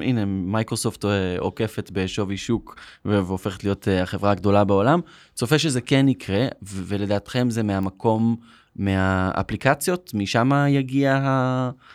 הנה, 0.00 0.24
מייקרוסופט 0.24 1.04
אה, 1.04 1.38
עוקפת 1.38 1.90
בשווי 1.92 2.36
שוק 2.36 2.76
והופכת 3.04 3.64
להיות 3.64 3.88
אה, 3.88 4.02
החברה 4.02 4.30
הגדולה 4.30 4.64
בעולם, 4.64 5.00
צופה 5.34 5.58
שזה 5.58 5.80
כן 5.80 6.08
יקרה, 6.08 6.46
ולדעתכם 6.62 7.50
זה 7.50 7.62
מהמקום, 7.62 8.36
מהאפליקציות, 8.76 10.10
משם 10.14 10.50
יגיע 10.68 11.20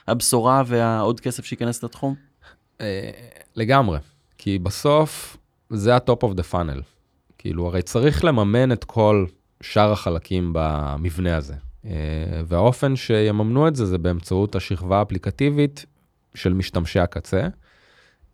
הבשורה 0.08 0.64
והעוד 0.66 1.20
כסף 1.20 1.46
שייכנס 1.46 1.84
לתחום? 1.84 2.16
אה, 2.82 3.10
לגמרי, 3.56 4.00
כי 4.38 4.60
בסוף 4.60 5.38
זה 5.70 5.96
ה-top 5.96 6.24
of 6.24 6.34
the 6.38 6.54
funnel. 6.54 6.82
כאילו, 7.38 7.68
הרי 7.68 7.82
צריך 7.82 8.26
לממן 8.26 8.72
את 8.72 8.84
כל 8.84 9.26
שאר 9.62 9.92
החלקים 9.92 10.52
במבנה 10.54 11.38
הזה. 11.38 11.54
והאופן 12.48 12.96
שיממנו 12.96 13.68
את 13.68 13.76
זה 13.76 13.86
זה 13.86 13.98
באמצעות 13.98 14.56
השכבה 14.56 15.00
האפליקטיבית 15.00 15.86
של 16.36 16.54
משתמשי 16.54 17.00
הקצה, 17.00 17.48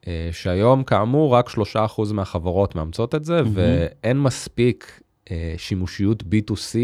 אה, 0.07 0.29
שהיום 0.31 0.83
כאמור 0.83 1.33
רק 1.33 1.49
3% 1.49 2.13
מהחברות 2.13 2.75
מאמצות 2.75 3.15
את 3.15 3.25
זה, 3.25 3.41
מהמם. 3.41 3.51
ואין 3.53 4.19
מספיק 4.19 5.01
אה, 5.31 5.53
שימושיות 5.57 6.23
B2C 6.23 6.75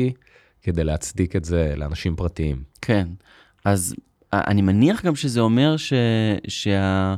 כדי 0.61 0.83
להצדיק 0.83 1.35
את 1.35 1.45
זה 1.45 1.73
לאנשים 1.77 2.15
פרטיים. 2.15 2.63
כן, 2.81 3.07
אז 3.65 3.95
אני 4.33 4.61
מניח 4.61 5.05
גם 5.05 5.15
שזה 5.15 5.39
אומר 5.39 5.77
ש... 5.77 5.93
שה... 6.47 7.15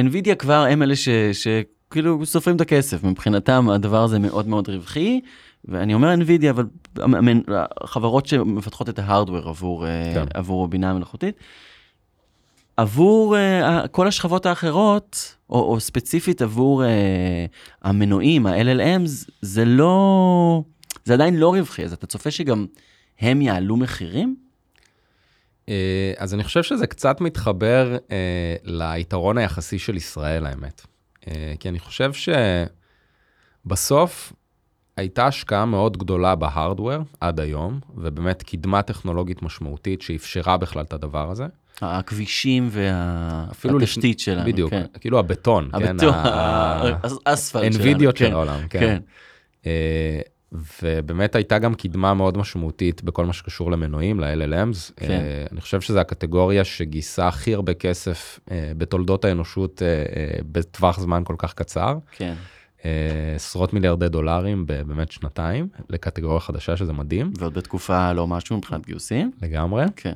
NVIDIA 0.00 0.34
כבר 0.38 0.66
הם 0.70 0.82
אלה 0.82 0.96
ש... 0.96 1.08
שכאילו 1.32 2.26
סופרים 2.26 2.56
את 2.56 2.60
הכסף, 2.60 3.04
מבחינתם 3.04 3.68
הדבר 3.68 4.04
הזה 4.04 4.18
מאוד 4.18 4.48
מאוד 4.48 4.68
רווחי, 4.68 5.20
ואני 5.64 5.94
אומר 5.94 6.14
NVIDIA, 6.14 6.50
אבל 6.50 6.66
החברות 7.80 8.26
שמפתחות 8.26 8.88
את 8.88 8.98
ההארדוור 8.98 9.48
עבור, 9.48 9.86
אה, 9.86 10.12
כן. 10.14 10.24
עבור 10.34 10.64
הבינה 10.64 10.90
המלאכותית, 10.90 11.36
עבור 12.76 13.36
uh, 13.36 13.88
כל 13.88 14.08
השכבות 14.08 14.46
האחרות, 14.46 15.36
או, 15.50 15.72
או 15.72 15.80
ספציפית 15.80 16.42
עבור 16.42 16.82
uh, 16.82 16.86
המנועים, 17.82 18.46
ה-LLMs, 18.46 19.30
זה 19.40 19.64
לא, 19.64 20.62
זה 21.04 21.14
עדיין 21.14 21.36
לא 21.36 21.54
רווחי, 21.54 21.84
אז 21.84 21.92
אתה 21.92 22.06
צופה 22.06 22.30
שגם 22.30 22.66
הם 23.20 23.42
יעלו 23.42 23.76
מחירים? 23.76 24.36
אה, 25.68 26.12
אז 26.18 26.34
אני 26.34 26.44
חושב 26.44 26.62
שזה 26.62 26.86
קצת 26.86 27.20
מתחבר 27.20 27.96
אה, 28.10 28.56
ליתרון 28.64 29.38
היחסי 29.38 29.78
של 29.78 29.96
ישראל, 29.96 30.46
האמת. 30.46 30.86
אה, 31.28 31.54
כי 31.60 31.68
אני 31.68 31.78
חושב 31.78 32.10
שבסוף 33.64 34.32
הייתה 34.96 35.26
השקעה 35.26 35.64
מאוד 35.64 35.96
גדולה 35.96 36.34
בהארדוור 36.34 37.02
עד 37.20 37.40
היום, 37.40 37.80
ובאמת 37.94 38.42
קידמה 38.42 38.82
טכנולוגית 38.82 39.42
משמעותית 39.42 40.02
שאפשרה 40.02 40.56
בכלל 40.56 40.82
את 40.82 40.92
הדבר 40.92 41.30
הזה. 41.30 41.46
הכבישים 41.82 42.68
והתשתית 42.70 44.20
שלנו. 44.20 44.46
בדיוק, 44.46 44.70
כן. 44.70 44.84
כאילו 45.00 45.18
הבטון, 45.18 45.70
כן, 45.78 45.84
הבטוח, 45.88 46.14
ה- 46.14 46.90
האספלט 47.26 47.62
שלנו. 47.62 47.74
האנווידיות 47.84 48.18
כן, 48.18 48.26
של 48.26 48.32
העולם, 48.32 48.60
כן. 48.70 48.80
כן. 48.80 48.98
אה, 49.66 50.20
ובאמת 50.82 51.34
הייתה 51.34 51.58
גם 51.58 51.74
קדמה 51.74 52.14
מאוד 52.14 52.38
משמעותית 52.38 53.02
בכל 53.02 53.26
מה 53.26 53.32
שקשור 53.32 53.70
למנועים, 53.70 54.20
ל-LLMs. 54.20 54.92
כן. 54.96 55.10
אה, 55.10 55.44
אני 55.52 55.60
חושב 55.60 55.80
שזו 55.80 55.98
הקטגוריה 56.00 56.64
שגייסה 56.64 57.28
הכי 57.28 57.54
הרבה 57.54 57.74
כסף 57.74 58.40
אה, 58.50 58.72
בתולדות 58.78 59.24
האנושות 59.24 59.82
בטווח 60.52 61.00
זמן 61.00 61.22
כל 61.24 61.34
כך 61.38 61.54
קצר. 61.54 61.98
כן. 62.12 62.34
עשרות 63.36 63.72
מיליארדי 63.72 64.08
דולרים 64.08 64.66
באמת 64.66 65.12
שנתיים 65.12 65.68
לקטגוריה 65.90 66.40
חדשה, 66.40 66.76
שזה 66.76 66.92
מדהים 66.92 67.32
ועוד 67.38 67.54
בתקופה 67.54 68.12
לא 68.12 68.26
משהו 68.26 68.56
מבחינת 68.56 68.86
גיוסים. 68.86 69.30
לגמרי. 69.42 69.84
כן. 69.96 70.12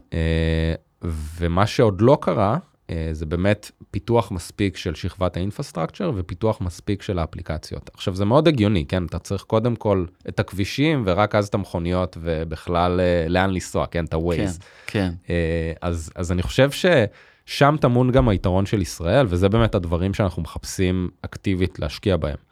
ומה 1.02 1.66
שעוד 1.66 2.00
לא 2.00 2.18
קרה, 2.20 2.58
אה, 2.90 3.08
זה 3.12 3.26
באמת 3.26 3.70
פיתוח 3.90 4.30
מספיק 4.30 4.76
של 4.76 4.94
שכבת 4.94 5.36
האינפרסטרקצ'ר 5.36 6.12
ופיתוח 6.16 6.60
מספיק 6.60 7.02
של 7.02 7.18
האפליקציות. 7.18 7.90
עכשיו, 7.94 8.14
זה 8.14 8.24
מאוד 8.24 8.48
הגיוני, 8.48 8.84
כן? 8.86 9.04
אתה 9.04 9.18
צריך 9.18 9.42
קודם 9.42 9.76
כל 9.76 10.04
את 10.28 10.40
הכבישים 10.40 11.02
ורק 11.06 11.34
אז 11.34 11.48
את 11.48 11.54
המכוניות 11.54 12.16
ובכלל 12.20 13.00
אה, 13.00 13.28
לאן 13.28 13.50
לנסוע, 13.50 13.86
כן? 13.86 14.04
את 14.04 14.10
כן, 14.10 14.16
ה-Waze. 14.16 14.62
כן. 14.86 15.10
אה, 15.30 15.72
אז, 15.82 16.10
אז 16.14 16.32
אני 16.32 16.42
חושב 16.42 16.70
ששם 16.70 17.76
טמון 17.80 18.12
גם 18.12 18.28
היתרון 18.28 18.66
של 18.66 18.82
ישראל, 18.82 19.26
וזה 19.28 19.48
באמת 19.48 19.74
הדברים 19.74 20.14
שאנחנו 20.14 20.42
מחפשים 20.42 21.08
אקטיבית 21.22 21.78
להשקיע 21.78 22.16
בהם. 22.16 22.47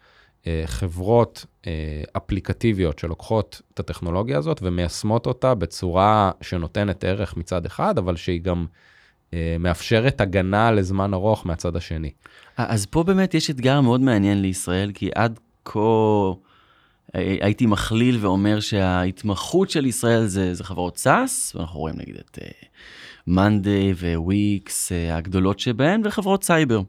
אה, 0.47 0.63
חברות 0.65 1.45
אה, 1.67 1.71
אפליקטיביות 2.17 2.99
שלוקחות 2.99 3.61
את 3.73 3.79
הטכנולוגיה 3.79 4.37
הזאת 4.37 4.59
ומיישמות 4.63 5.25
אותה 5.25 5.55
בצורה 5.55 6.31
שנותנת 6.41 7.03
ערך 7.03 7.37
מצד 7.37 7.65
אחד, 7.65 7.97
אבל 7.97 8.15
שהיא 8.15 8.41
גם 8.41 8.65
אה, 9.33 9.55
מאפשרת 9.59 10.21
הגנה 10.21 10.71
לזמן 10.71 11.13
ארוך 11.13 11.45
מהצד 11.45 11.75
השני. 11.75 12.11
אז 12.57 12.85
פה 12.85 13.03
באמת 13.03 13.33
יש 13.33 13.49
אתגר 13.49 13.81
מאוד 13.81 14.01
מעניין 14.01 14.41
לישראל, 14.41 14.91
כי 14.93 15.09
עד 15.15 15.39
כה 15.65 15.79
הייתי 17.13 17.65
מכליל 17.65 18.17
ואומר 18.21 18.59
שההתמחות 18.59 19.69
של 19.69 19.85
ישראל 19.85 20.25
זה, 20.25 20.53
זה 20.53 20.63
חברות 20.63 20.97
SaaS, 20.97 21.55
ואנחנו 21.55 21.79
רואים 21.79 21.95
נגיד 21.99 22.15
את 22.15 22.39
מאנדיי 23.27 23.93
וויקס, 24.15 24.91
הגדולות 25.11 25.59
שבהן, 25.59 26.01
וחברות 26.05 26.43
סייבר. 26.43 26.81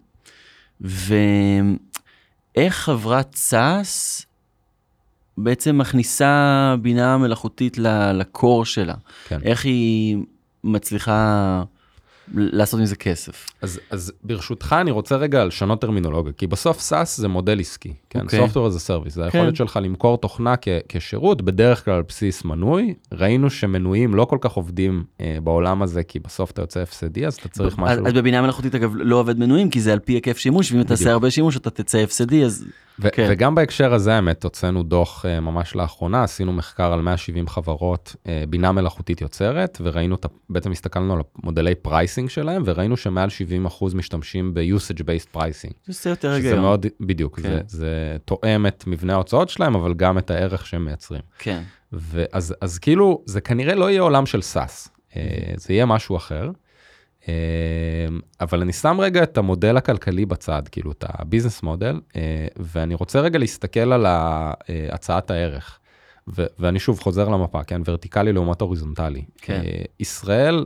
ואיך 2.58 2.74
חברת 2.74 3.34
SaaS 3.34 4.26
בעצם 5.38 5.78
מכניסה 5.78 6.74
בינה 6.82 7.18
מלאכותית 7.18 7.78
לקור 8.14 8.64
שלה? 8.64 8.94
כן. 9.28 9.38
איך 9.42 9.64
היא 9.64 10.18
מצליחה 10.64 11.62
לעשות 12.34 12.80
מזה 12.80 12.96
כסף? 12.96 13.46
אז, 13.62 13.80
אז 13.90 14.12
ברשותך, 14.24 14.76
אני 14.80 14.90
רוצה 14.90 15.16
רגע 15.16 15.44
לשנות 15.44 15.80
טרמינולוגיה, 15.80 16.32
כי 16.32 16.46
בסוף 16.46 16.78
SaaS 16.92 17.04
זה 17.04 17.28
מודל 17.28 17.60
עסקי, 17.60 17.92
כן? 18.10 18.20
אוקיי. 18.20 18.44
Software 18.44 18.52
as 18.72 18.76
a 18.76 18.88
Service, 18.90 19.10
זה 19.10 19.24
היכולת 19.24 19.48
כן. 19.48 19.54
שלך 19.54 19.78
למכור 19.82 20.18
תוכנה 20.18 20.54
כ- 20.56 20.68
כשירות, 20.88 21.42
בדרך 21.42 21.84
כלל 21.84 21.94
על 21.94 22.02
בסיס 22.08 22.44
מנוי. 22.44 22.94
ראינו 23.12 23.50
שמנויים 23.50 24.14
לא 24.14 24.24
כל 24.24 24.38
כך 24.40 24.52
עובדים 24.52 25.04
אה, 25.20 25.38
בעולם 25.44 25.82
הזה, 25.82 26.02
כי 26.02 26.18
בסוף 26.18 26.50
אתה 26.50 26.62
יוצא 26.62 26.80
הפסדי, 26.80 27.26
אז 27.26 27.34
אתה 27.34 27.48
צריך 27.48 27.78
משהו... 27.78 28.06
אז 28.06 28.12
בבינה 28.12 28.42
מלאכותית 28.42 28.74
אגב 28.74 28.92
לא 28.96 29.16
עובד 29.16 29.38
מנויים 29.38 29.70
כי 29.70 29.80
זה 29.80 29.92
על 29.92 29.98
פי 29.98 30.12
היקף 30.12 30.38
שימוש 30.38 30.72
ואם 30.72 30.80
אתה. 30.80 30.88
תעשה 30.88 31.12
הרבה 31.12 31.30
שימוש 31.30 31.56
אתה 31.56 31.70
תצא 31.70 31.98
הפסדי 31.98 32.44
אז 32.44 32.64
ו- 33.00 33.08
כן. 33.12 33.28
וגם 33.30 33.54
בהקשר 33.54 33.94
הזה, 33.94 34.14
האמת, 34.14 34.44
הוצאנו 34.44 34.82
דוח 34.82 35.24
uh, 35.24 35.40
ממש 35.40 35.76
לאחרונה, 35.76 36.22
עשינו 36.22 36.52
מחקר 36.52 36.92
על 36.92 37.00
170 37.00 37.48
חברות 37.48 38.16
uh, 38.16 38.28
בינה 38.48 38.72
מלאכותית 38.72 39.20
יוצרת, 39.20 39.78
וראינו, 39.84 40.16
בעצם 40.50 40.70
הסתכלנו 40.70 41.12
על 41.12 41.20
המודלי 41.42 41.74
pricing 41.74 42.30
שלהם, 42.30 42.62
וראינו 42.64 42.96
שמעל 42.96 43.28
70% 43.66 43.96
משתמשים 43.96 44.54
ב-usage-based 44.54 45.36
pricing. 45.36 45.72
זה 45.84 45.88
עושה 45.88 46.10
יותר 46.10 46.28
שזה 46.28 46.36
היגיון. 46.36 46.60
מאוד, 46.60 46.86
בדיוק, 47.00 47.40
כן. 47.40 47.42
זה, 47.42 47.60
זה 47.66 48.16
תואם 48.24 48.66
את 48.66 48.84
מבנה 48.86 49.12
ההוצאות 49.12 49.48
שלהם, 49.48 49.74
אבל 49.74 49.94
גם 49.94 50.18
את 50.18 50.30
הערך 50.30 50.66
שהם 50.66 50.84
מייצרים. 50.84 51.22
כן. 51.38 51.62
ואז 51.92 52.54
אז 52.60 52.78
כאילו, 52.78 53.22
זה 53.26 53.40
כנראה 53.40 53.74
לא 53.74 53.90
יהיה 53.90 54.02
עולם 54.02 54.26
של 54.26 54.40
SaaS, 54.54 54.88
אה, 55.16 55.22
זה 55.56 55.72
יהיה 55.72 55.86
משהו 55.86 56.16
אחר. 56.16 56.50
אה, 57.28 57.34
אבל 58.40 58.60
אני 58.60 58.72
שם 58.72 58.96
רגע 59.00 59.22
את 59.22 59.38
המודל 59.38 59.76
הכלכלי 59.76 60.26
בצד, 60.26 60.62
כאילו 60.72 60.92
את 60.92 61.04
ה 61.08 61.14
business 61.14 61.62
model, 61.62 62.00
אה, 62.16 62.46
ואני 62.56 62.94
רוצה 62.94 63.20
רגע 63.20 63.38
להסתכל 63.38 63.92
על 63.92 64.06
אה, 64.06 64.52
הצעת 64.68 65.30
הערך. 65.30 65.78
ו- 66.36 66.46
ואני 66.58 66.78
שוב 66.78 67.00
חוזר 67.00 67.28
למפה, 67.28 67.64
כן, 67.64 67.80
vertical-י 67.84 68.32
לעומת 68.32 68.60
הוריזונטלי. 68.60 69.24
כן. 69.36 69.62
אה, 69.64 69.82
ישראל 70.00 70.64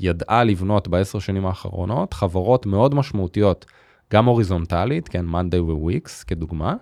ידעה 0.00 0.44
לבנות 0.44 0.88
בעשר 0.88 1.18
שנים 1.18 1.46
האחרונות 1.46 2.14
חברות 2.14 2.66
מאוד 2.66 2.94
משמעותיות, 2.94 3.66
גם 4.12 4.24
הוריזונטלית, 4.24 5.08
כן, 5.08 5.24
מאנדיי 5.24 5.60
וויקס 5.60 6.22
כדוגמה, 6.22 6.74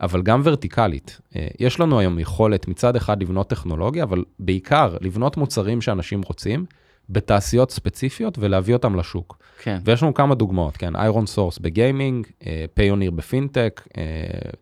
אבל 0.00 0.22
גם 0.22 0.40
ורטיקלית. 0.44 1.20
יש 1.60 1.80
לנו 1.80 1.98
היום 1.98 2.18
יכולת 2.18 2.68
מצד 2.68 2.96
אחד 2.96 3.22
לבנות 3.22 3.50
טכנולוגיה, 3.50 4.04
אבל 4.04 4.24
בעיקר 4.38 4.96
לבנות 5.00 5.36
מוצרים 5.36 5.80
שאנשים 5.80 6.22
רוצים 6.22 6.66
בתעשיות 7.10 7.70
ספציפיות 7.70 8.38
ולהביא 8.38 8.74
אותם 8.74 8.96
לשוק. 8.96 9.38
כן. 9.62 9.78
ויש 9.84 10.02
לנו 10.02 10.14
כמה 10.14 10.34
דוגמאות, 10.34 10.76
כן, 10.76 10.96
ironSource 10.96 11.58
בגיימינג, 11.58 12.26
Payoneer 12.74 13.10
בפינטק, 13.10 13.88
אה, 13.98 14.02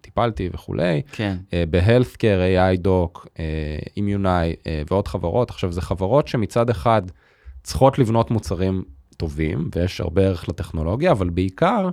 Tipalti 0.00 0.48
וכולי, 0.52 1.02
כן. 1.12 1.36
אה, 1.52 1.64
ב 1.70 1.76
healthcare, 1.76 2.40
Aidoc, 2.40 3.26
Immunai 3.96 4.54
אה, 4.66 4.82
ועוד 4.90 5.08
חברות. 5.08 5.50
עכשיו, 5.50 5.72
זה 5.72 5.80
חברות 5.80 6.28
שמצד 6.28 6.70
אחד 6.70 7.02
צריכות 7.62 7.98
לבנות 7.98 8.30
מוצרים 8.30 8.82
טובים, 9.16 9.70
ויש 9.74 10.00
הרבה 10.00 10.22
ערך 10.22 10.48
לטכנולוגיה, 10.48 11.12
אבל 11.12 11.30
בעיקר 11.30 11.90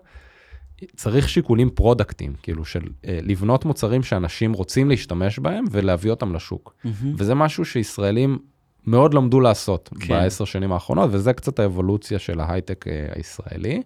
צריך 0.95 1.29
שיקולים 1.29 1.69
פרודקטיים, 1.69 2.33
כאילו 2.43 2.65
של 2.65 2.83
אה, 3.07 3.19
לבנות 3.21 3.65
מוצרים 3.65 4.03
שאנשים 4.03 4.53
רוצים 4.53 4.89
להשתמש 4.89 5.39
בהם 5.39 5.65
ולהביא 5.71 6.11
אותם 6.11 6.35
לשוק. 6.35 6.75
מהמם. 6.83 7.15
וזה 7.17 7.35
משהו 7.35 7.65
שישראלים 7.65 8.39
מאוד 8.87 9.13
למדו 9.13 9.39
לעשות 9.39 9.89
כן. 9.99 10.07
בעשר 10.07 10.45
שנים 10.45 10.71
האחרונות, 10.71 11.09
וזה 11.13 11.33
קצת 11.33 11.59
האבולוציה 11.59 12.19
של 12.19 12.39
ההייטק 12.39 12.87
אה, 12.87 13.07
הישראלי. 13.15 13.81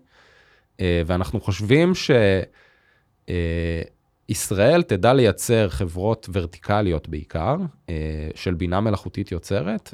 אה, 0.80 1.02
ואנחנו 1.06 1.42
חושבים 1.42 1.92
שישראל 4.30 4.82
תדע 4.82 5.14
לייצר 5.14 5.70
חברות 5.70 6.30
ורטיקליות 6.34 7.10
בעיקר, 7.10 7.56
אה, 7.90 7.96
של 8.36 8.54
בינה 8.54 8.82
מלאכותית 8.82 9.32
יוצרת, 9.32 9.94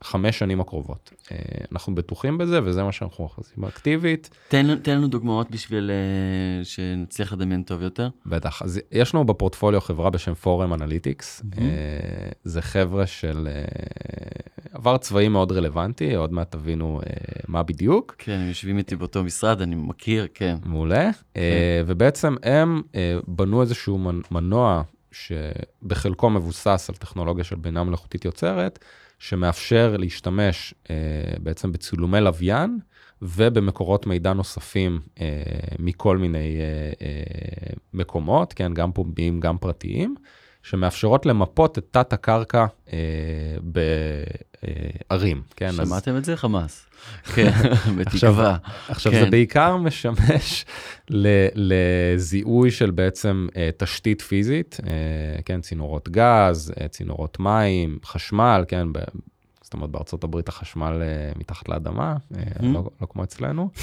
בחמש 0.00 0.38
שנים 0.38 0.60
הקרובות. 0.60 1.10
אה, 1.32 1.36
אנחנו 1.72 1.94
בטוחים 1.94 2.38
בזה, 2.38 2.60
וזה 2.64 2.82
מה 2.82 2.92
שאנחנו 2.92 3.28
עושים 3.36 3.64
אקטיבית. 3.64 4.30
תן 4.48 4.76
תן 4.76 4.96
לנו 4.96 5.08
דוגמאות 5.08 5.50
בשביל 5.50 5.90
אה, 5.90 6.64
שנצליח 6.64 7.32
לדמיין 7.32 7.62
טוב 7.62 7.82
יותר. 7.82 8.08
בטח. 8.26 8.62
אז 8.62 8.80
יש 8.92 9.14
לנו 9.14 9.24
בפורטפוליו 9.24 9.80
חברה 9.80 10.10
בשם 10.10 10.34
פורם 10.34 10.74
אנליטיקס. 10.74 11.42
Mhm. 11.42 11.58
זה 12.44 12.62
חבר'ה 12.62 13.06
של 13.06 13.48
עבר 14.72 14.96
צבאי 14.98 15.28
מאוד 15.28 15.52
רלוונטי, 15.52 16.14
עוד 16.14 16.32
מעט 16.32 16.52
תבינו 16.52 17.00
מה 17.48 17.62
בדיוק. 17.62 18.14
כן, 18.18 18.32
הם 18.32 18.48
יושבים 18.48 18.78
איתי 18.78 18.96
באותו 18.96 19.24
משרד, 19.24 19.60
אני 19.62 19.74
מכיר, 19.74 20.26
כן. 20.34 20.56
מעולה. 20.66 21.10
אה, 21.36 21.82
ובעצם 21.86 22.36
הם 22.42 22.82
בנו 23.26 23.62
איזשהו 23.62 23.98
מנ- 23.98 24.22
מנוע 24.30 24.82
שבחלקו 25.12 26.30
מבוסס 26.30 26.86
על 26.90 26.96
טכנולוגיה 26.96 27.44
של 27.44 27.56
בינה 27.56 27.84
מלאכותית 27.84 28.24
יוצרת, 28.24 28.78
שמאפשר 29.18 29.96
להשתמש 29.98 30.74
אה, 30.90 30.96
בעצם 31.42 31.72
בצילומי 31.72 32.20
לוויין 32.20 32.78
ובמקורות 33.22 34.06
מידע 34.06 34.32
נוספים 34.32 35.00
אה, 35.20 35.26
מכל 35.78 36.18
מיני 36.18 36.56
אה, 36.60 36.92
אה, 37.06 37.72
מקומות, 37.94 38.52
כן, 38.52 38.74
גם 38.74 38.92
פומביים, 38.92 39.40
גם 39.40 39.58
פרטיים, 39.58 40.14
שמאפשרות 40.62 41.26
למפות 41.26 41.78
את 41.78 41.86
תת 41.90 42.12
הקרקע 42.12 42.66
אה, 42.92 42.98
בערים, 44.62 45.42
כן? 45.56 45.66
אז- 45.68 45.76
שמעתם 45.88 46.16
את 46.16 46.24
זה? 46.24 46.36
חמאס. 46.36 46.84
כן, 47.34 47.46
עכשיו, 47.48 47.94
בתקווה. 47.98 48.56
עכשיו 48.88 49.12
כן. 49.12 49.24
זה 49.24 49.30
בעיקר 49.30 49.76
משמש 49.76 50.64
ל- 51.10 51.46
לזיהוי 51.54 52.70
של 52.70 52.90
בעצם 52.90 53.46
אה, 53.56 53.70
תשתית 53.76 54.20
פיזית, 54.22 54.76
אה, 54.86 54.92
כן, 55.44 55.60
צינורות 55.60 56.08
גז, 56.08 56.72
אה, 56.80 56.88
צינורות 56.88 57.40
מים, 57.40 57.98
חשמל, 58.04 58.64
כן, 58.68 58.92
ב- 58.92 58.98
זאת 59.62 59.74
אומרת 59.74 59.90
בארצות 59.90 60.24
הברית 60.24 60.48
החשמל 60.48 61.02
אה, 61.02 61.06
מתחת 61.36 61.68
לאדמה, 61.68 62.16
אה, 62.36 62.42
Mhm. 62.58 62.62
לא, 62.64 62.90
לא 63.00 63.06
כמו 63.10 63.24
אצלנו, 63.24 63.70
אה, 63.76 63.82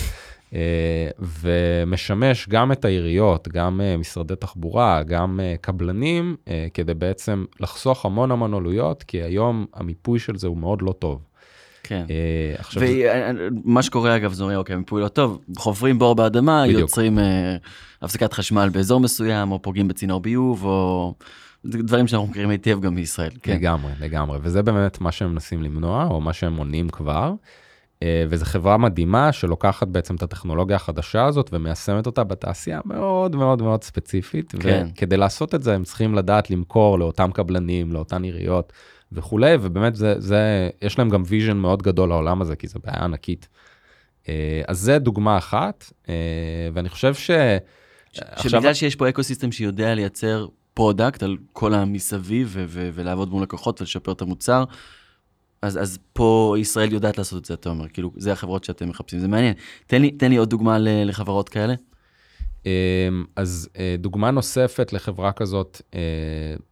ומשמש 1.20 2.50
גם 2.50 2.72
את 2.72 2.86
העיריות, 2.86 3.48
גם 3.48 3.82
אה, 3.82 3.98
משרדי 3.98 4.36
תחבורה, 4.36 5.04
גם 5.04 5.40
אה, 5.40 5.56
קבלנים, 5.62 6.36
אה, 6.48 6.68
כדי 6.74 6.94
בעצם 6.94 7.46
לחסוך 7.60 8.06
המון 8.06 8.32
המון 8.32 8.54
עלויות, 8.54 9.04
כי 9.04 9.22
היום 9.22 9.66
המיפוי 9.74 10.20
של 10.20 10.38
זה 10.38 10.48
הוא 10.48 10.58
מאוד 10.58 10.82
לא 10.82 10.94
טוב. 11.00 11.22
כן. 11.88 12.06
אה, 12.10 12.56
עכשיו, 12.60 12.84
ומה 13.66 13.84
שקורה 13.84 14.16
אגב, 14.16 14.34
זה 14.34 14.44
אומר, 14.44 14.58
אוקיי, 14.58 14.76
מיפוי 14.76 15.02
לא 15.02 15.08
טוב, 15.08 15.42
חופרים 15.58 16.00
בור 16.00 16.16
באדמה, 16.16 16.64
בדיוק. 16.64 16.80
יוצרים 16.80 17.20
אה, 17.20 17.56
הפסקת 18.02 18.34
חשמל 18.34 18.70
באזור 18.70 19.00
מסוים, 19.00 19.52
או 19.52 19.62
פוגעים 19.62 19.88
בצינור 19.88 20.20
ביוב, 20.20 20.66
או 20.66 21.14
דברים 21.66 22.08
שאנחנו 22.08 22.28
מכירים 22.28 22.50
היטב 22.50 22.80
גם 22.82 22.96
בישראל. 22.96 23.32
כן, 23.42 23.56
לגמרי, 23.56 23.92
לגמרי, 24.00 24.38
וזה 24.42 24.64
באמת 24.64 25.02
מה 25.02 25.12
שהם 25.12 25.32
מנסים 25.32 25.64
למנוע, 25.64 26.08
או 26.10 26.22
מה 26.22 26.34
שהם 26.34 26.54
מונעים 26.54 26.90
כבר. 26.90 27.34
אה, 28.04 28.26
וזו 28.30 28.46
חברה 28.46 28.78
מדהימה 28.78 29.32
שלוקחת 29.32 29.88
בעצם 29.88 30.16
את 30.16 30.24
הטכנולוגיה 30.24 30.76
החדשה 30.76 31.26
הזאת 31.26 31.50
ומיישמת 31.54 32.06
אותה 32.06 32.24
בתעשייה 32.24 32.80
מאוד 32.86 33.36
מאוד 33.36 33.62
מאוד 33.62 33.84
ספציפית. 33.84 34.54
כן. 34.60 34.88
וכדי 34.92 35.18
לעשות 35.18 35.56
את 35.56 35.64
זה 35.64 35.76
הם 35.76 35.84
צריכים 35.84 36.16
לדעת 36.16 36.50
למכור 36.50 37.00
לאותם 37.00 37.32
קבלנים, 37.34 37.92
לאותן 37.92 38.24
עיריות 38.24 38.74
וכולי, 39.12 39.56
ובאמת 39.62 39.96
זה, 39.96 40.16
זה, 40.18 40.70
יש 40.82 41.00
להם 41.00 41.10
גם 41.10 41.24
vision 41.26 41.58
מאוד 41.58 41.84
גדול 41.84 42.10
לעולם 42.10 42.42
הזה, 42.42 42.56
כי 42.56 42.68
זו 42.68 42.80
בעיה 42.84 43.04
ענקית. 43.04 43.48
אה, 44.30 44.62
אז 44.68 44.80
זה 44.80 45.00
דוגמה 45.00 45.38
אחת, 45.38 45.92
אה, 46.10 46.14
ואני 46.74 46.90
חושב 46.90 47.14
ש... 47.14 47.32
עכשיו- 48.18 48.52
שבגלל 48.52 48.74
שיש 48.74 48.96
פה 48.96 49.10
ecosystem 49.10 49.52
שיודע 49.52 49.96
לייצר 49.96 50.48
product 50.74 51.24
על 51.24 51.38
כל 51.54 51.74
המסביב 51.74 52.58
ולעבוד 52.70 53.30
מול 53.30 53.44
לקוחות 53.44 53.82
ולשפר 53.82 54.12
את 54.12 54.22
המוצר, 54.22 54.64
אז, 55.62 55.82
אז 55.82 56.00
פה 56.14 56.56
ישראל 56.60 56.94
יודעת 56.94 57.18
לעשות 57.18 57.42
את 57.42 57.46
זה, 57.46 57.54
אתה 57.54 57.70
אומר, 57.70 57.88
כאילו, 57.88 58.12
זה 58.18 58.32
החברות 58.32 58.64
שאתם 58.64 58.90
מחפשים, 58.90 59.20
זה 59.20 59.28
מעניין. 59.28 59.54
תן 59.88 60.02
לי, 60.02 60.12
תן 60.12 60.30
לי 60.30 60.38
עוד 60.38 60.50
דוגמה 60.50 60.78
לחברות 60.80 61.50
כאלה. 61.50 61.74
אמ, 62.66 63.26
אז 63.36 63.70
אה, 63.78 63.96
דוגמה 64.00 64.32
נוספת 64.32 64.94
לחברה 64.94 65.32
כזאת, 65.32 65.82
אה, 65.96 66.00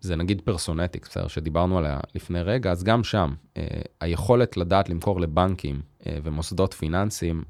זה 0.02 0.16
נגיד 0.16 0.42
Personetics, 0.42 1.10
בסדר, 1.10 1.28
שדיברנו 1.28 1.78
עליה 1.78 2.00
לפני 2.16 2.42
רגע, 2.42 2.72
אז 2.72 2.84
גם 2.84 3.04
שם, 3.04 3.34
אה, 3.58 3.64
היכולת 4.02 4.58
לדעת 4.58 4.90
למכור 4.90 5.22
לבנקים 5.22 5.82
ומוסדות 6.24 6.74
פיננסיים, 6.74 7.44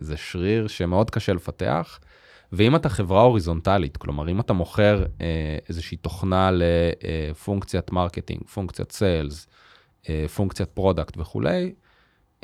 זה 0.00 0.16
שריר 0.16 0.66
שמאוד 0.66 1.10
קשה 1.10 1.32
לפתח. 1.32 1.98
ואם 2.52 2.76
אתה 2.76 2.88
חברה 2.88 3.22
הוריזונטלית, 3.22 3.96
כלומר, 3.96 4.28
אם 4.28 4.40
אתה 4.40 4.52
מוכר 4.52 5.04
איזושהי 5.68 5.96
תוכנה 5.96 6.50
לפונקציית 6.52 7.92
marketing, 7.92 8.44
פונקציית 8.44 8.92
sales, 8.92 9.46
פונקציית 10.34 10.68
product 10.68 11.18
וכולי, 11.18 11.72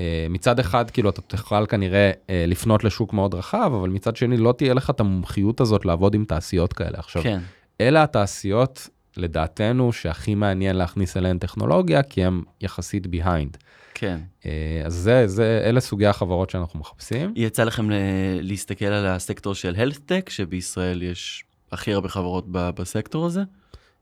אה, 0.00 0.26
מצד 0.30 0.58
אחד, 0.58 0.90
כאילו, 0.90 1.10
אתה 1.10 1.20
תוכל 1.20 1.66
כנראה 1.66 2.10
אה, 2.30 2.44
לפנות 2.48 2.84
לשוק 2.84 3.12
מאוד 3.12 3.34
רחב, 3.34 3.70
אבל 3.80 3.88
מצד 3.88 4.16
שני, 4.16 4.36
לא 4.36 4.54
תהיה 4.58 4.74
לך 4.74 4.90
את 4.90 5.00
המומחיות 5.00 5.60
הזאת 5.60 5.84
לעבוד 5.84 6.14
עם 6.14 6.24
תעשיות 6.24 6.72
כאלה. 6.72 6.98
עכשיו, 6.98 7.22
כן, 7.22 7.40
אלה 7.80 8.02
התעשיות, 8.02 8.88
לדעתנו, 9.16 9.92
שהכי 9.92 10.34
מעניין 10.34 10.76
להכניס 10.76 11.16
אליהן 11.16 11.38
טכנולוגיה, 11.38 12.02
כי 12.02 12.24
הן 12.24 12.42
יחסית 12.60 13.06
behind. 13.06 13.56
כן. 13.94 14.18
אה, 14.46 14.82
אז 14.84 14.94
זה, 14.94 15.26
זה, 15.26 15.62
אלה 15.64 15.80
סוגי 15.80 16.06
החברות 16.06 16.50
שאנחנו 16.50 16.78
מחפשים. 16.80 17.32
יצא 17.36 17.64
לכם 17.64 17.90
ל- 17.90 17.94
להסתכל 18.40 18.84
על 18.84 19.06
הסקטור 19.06 19.54
של 19.54 19.74
tech, 20.08 20.30
שבישראל 20.30 21.02
יש 21.02 21.44
הכי 21.72 21.92
הרבה 21.92 22.08
חברות 22.08 22.44
ב- 22.50 22.70
בסקטור 22.70 23.26
הזה? 23.26 23.42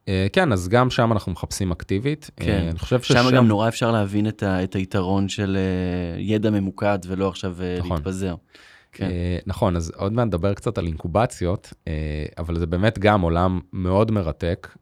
אה, 0.09 0.27
כן, 0.33 0.53
אז 0.53 0.69
גם 0.69 0.90
שם 0.90 1.12
אנחנו 1.12 1.33
מחפשים 1.33 1.71
אקטיבית. 1.73 2.31
אה, 2.40 2.45
כן. 2.47 2.66
אני 2.71 2.79
חושב 2.79 3.03
שם 3.03 3.25
גם 3.37 3.49
נורא 3.49 3.69
אפשר 3.69 3.92
להבין 3.92 4.29
את, 4.29 4.42
ה- 4.42 4.64
את 4.64 4.75
היתרון 4.75 5.29
של 5.29 5.57
אה, 5.57 6.21
ידע 6.21 6.51
ממוקד 6.51 6.99
ולא 7.07 7.29
עכשיו 7.29 7.57
נכון. 7.79 7.97
להתפזר. 7.97 8.35
כן. 8.92 9.09
נכון, 9.47 9.77
אז 9.77 9.92
עוד 9.97 10.12
מעט 10.12 10.27
נדבר 10.27 10.55
קצת 10.55 10.79
על 10.79 10.87
אינקובציות, 10.87 11.73
אבל 12.38 12.59
זה 12.59 12.66
באמת 12.66 12.99
גם 12.99 13.21
עולם 13.21 13.61
מאוד 13.73 14.11
מרתק, 14.11 14.77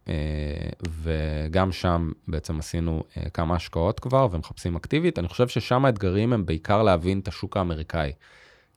וגם 1.03 1.73
שם 1.73 2.11
בעצם 2.29 2.59
עשינו 2.59 3.03
כמה 3.35 3.55
השקעות 3.55 4.01
כבר 4.01 4.29
ומחפשים 4.31 4.77
אקטיבית. 4.77 5.19
אני 5.19 5.29
חושב 5.29 5.49
ששם 5.49 5.85
האתגרים 5.85 6.33
הם 6.33 6.47
בעיקר 6.47 6.83
להבין 6.83 7.19
את 7.19 7.29
השוק 7.29 7.57
האמריקאי, 7.57 8.13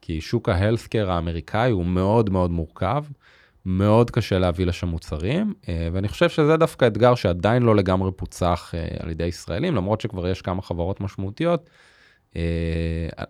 כי 0.01 0.21
שוק 0.21 0.49
ההלסקר 0.49 1.11
האמריקאי 1.11 1.71
הוא 1.71 1.85
מאוד 1.85 2.29
מאוד 2.29 2.51
מורכב, 2.51 3.03
מאוד 3.69 4.11
קשה 4.11 4.39
להביא 4.39 4.65
לשם 4.65 4.87
מוצרים, 4.87 5.53
אה, 5.69 5.87
ואני 5.93 6.07
חושב 6.07 6.29
שזה 6.29 6.57
דווקא 6.57 6.87
אתגר 6.87 7.15
שעדיין 7.15 7.63
לא 7.63 7.75
לגמרי 7.75 8.11
פוצח 8.11 8.71
אה, 8.75 8.87
על 8.99 9.09
ידי 9.09 9.25
ישראלים, 9.25 9.75
למרות 9.75 10.01
שכבר 10.01 10.27
יש 10.27 10.41
כמה 10.41 10.61
חברות 10.61 11.01
משמעותיות. 11.01 11.69
אה, 12.35 12.41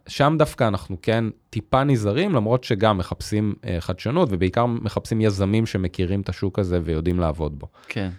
שם 0.08 0.36
דווקא 0.39 0.67
אנחנו 0.67 0.97
כן 1.02 1.23
טיפה 1.50 1.84
נזהרים, 1.84 2.34
למרות 2.34 2.63
שגם 2.63 2.97
מחפשים 2.97 3.54
חדשנות, 3.80 4.30
ובעיקר 4.32 4.65
מחפשים 4.65 5.21
יזמים 5.21 5.65
שמכירים 5.65 6.21
את 6.21 6.30
השוק 6.30 6.60
הזה 6.60 6.80
ויודעים 6.84 7.19
לעבוד 7.19 7.60
בו. 7.60 7.67
כן. 7.88 8.10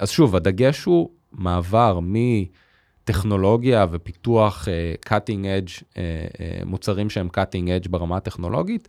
אז 0.00 0.10
שוב, 0.10 0.36
הדגש 0.36 0.84
הוא 0.84 1.10
מעבר 1.32 2.00
מטכנולוגיה 2.02 3.86
ופיתוח 3.90 4.68
cutting 5.08 5.44
edge, 5.44 6.00
מוצרים 6.64 7.10
שהם 7.10 7.28
cutting 7.36 7.84
edge 7.84 7.88
ברמה 7.90 8.16
הטכנולוגית, 8.16 8.88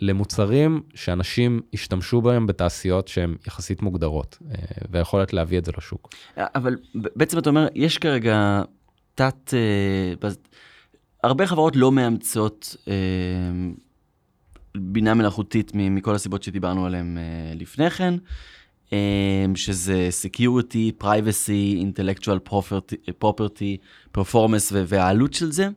למוצרים 0.00 0.82
שאנשים 0.94 1.60
ישתמשו 1.72 2.20
בהם 2.20 2.46
בתעשיות 2.46 3.08
שהן 3.08 3.34
יחסית 3.46 3.82
מוגדרות, 3.82 4.38
אה, 4.50 4.56
ויכולת 4.90 5.32
להביא 5.32 5.58
את 5.58 5.64
זה 5.64 5.72
לשוק. 5.78 6.14
אבל 6.36 6.76
בעצם 6.94 7.38
אתה 7.38 7.50
אומר, 7.50 7.68
יש 7.74 7.98
כרגע 7.98 8.62
תת... 9.14 9.54
אה, 9.54 10.28
הרבה 11.24 11.46
חברות 11.46 11.76
לא 11.76 11.92
מאמצות 11.92 12.76
אה, 12.88 12.92
בינה 14.76 15.14
מלאכותית 15.14 15.72
מכל 15.74 16.14
הסיבות 16.14 16.42
שדיברנו 16.42 16.86
עליהן 16.86 17.18
לפני 17.54 17.90
כן, 17.90 18.14
שזה 19.54 20.08
Security, 20.22 21.02
Privacy, 21.04 21.82
Intellectual 21.82 22.50
Property, 23.24 23.76
Performance 24.18 24.72
והעלות 24.72 25.34
של 25.34 25.52
זה, 25.52 25.68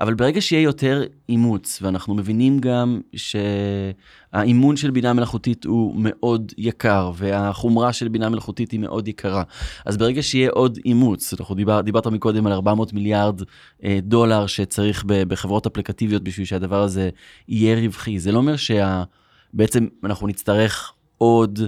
אבל 0.00 0.14
ברגע 0.14 0.40
שיהיה 0.40 0.62
יותר 0.62 1.02
אימוץ, 1.28 1.78
ואנחנו 1.82 2.14
מבינים 2.14 2.58
גם 2.58 3.00
שהאימון 3.16 4.76
של 4.76 4.90
בינה 4.90 5.12
מלאכותית 5.12 5.64
הוא 5.64 5.94
מאוד 5.98 6.52
יקר, 6.58 7.12
והחומרה 7.16 7.92
של 7.92 8.08
בינה 8.08 8.28
מלאכותית 8.28 8.70
היא 8.70 8.80
מאוד 8.80 9.08
יקרה, 9.08 9.42
אז 9.86 9.96
ברגע 9.96 10.22
שיהיה 10.22 10.50
עוד 10.50 10.78
אימוץ, 10.84 11.34
אנחנו 11.40 11.54
דיבר, 11.54 11.80
דיברת 11.80 12.06
מקודם 12.06 12.46
על 12.46 12.52
400 12.52 12.92
מיליארד 12.92 13.40
אה, 13.84 13.98
דולר 14.02 14.46
שצריך 14.46 15.04
בחברות 15.06 15.66
אפליקטיביות 15.66 16.22
בשביל 16.22 16.46
שהדבר 16.46 16.82
הזה 16.82 17.10
יהיה 17.48 17.76
רווחי, 17.80 18.18
זה 18.18 18.32
לא 18.32 18.38
אומר 18.38 18.54
שבעצם 18.56 19.86
אנחנו 20.04 20.26
נצטרך 20.26 20.92
עוד 21.18 21.60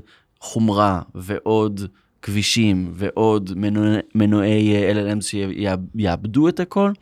חומרה 0.47 1.01
ועוד 1.15 1.81
כבישים 2.23 2.91
ועוד 2.93 3.53
מנועי, 3.57 3.99
מנועי 4.15 4.77
אה, 4.77 4.93
LLM 4.93 5.21
שיעבדו 5.21 6.49
את 6.49 6.61
הכל, 6.61 6.93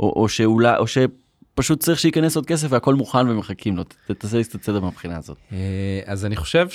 או, 0.00 0.12
או 0.16 0.28
שאולי, 0.28 0.76
או 0.76 0.84
שפשוט 0.86 1.80
צריך 1.80 1.98
שייכנס 1.98 2.36
עוד 2.36 2.46
כסף 2.46 2.66
והכל 2.70 2.94
מוכן 2.94 3.28
ומחכים 3.28 3.76
לו, 3.76 3.84
תעשה 4.18 4.36
לי 4.36 4.44
קצת 4.44 4.62
סדר 4.62 4.80
מהבחינה 4.80 5.16
הזאת. 5.16 5.36
אה, 5.52 6.00
אז 6.04 6.24
אני 6.24 6.36
חושב 6.36 6.68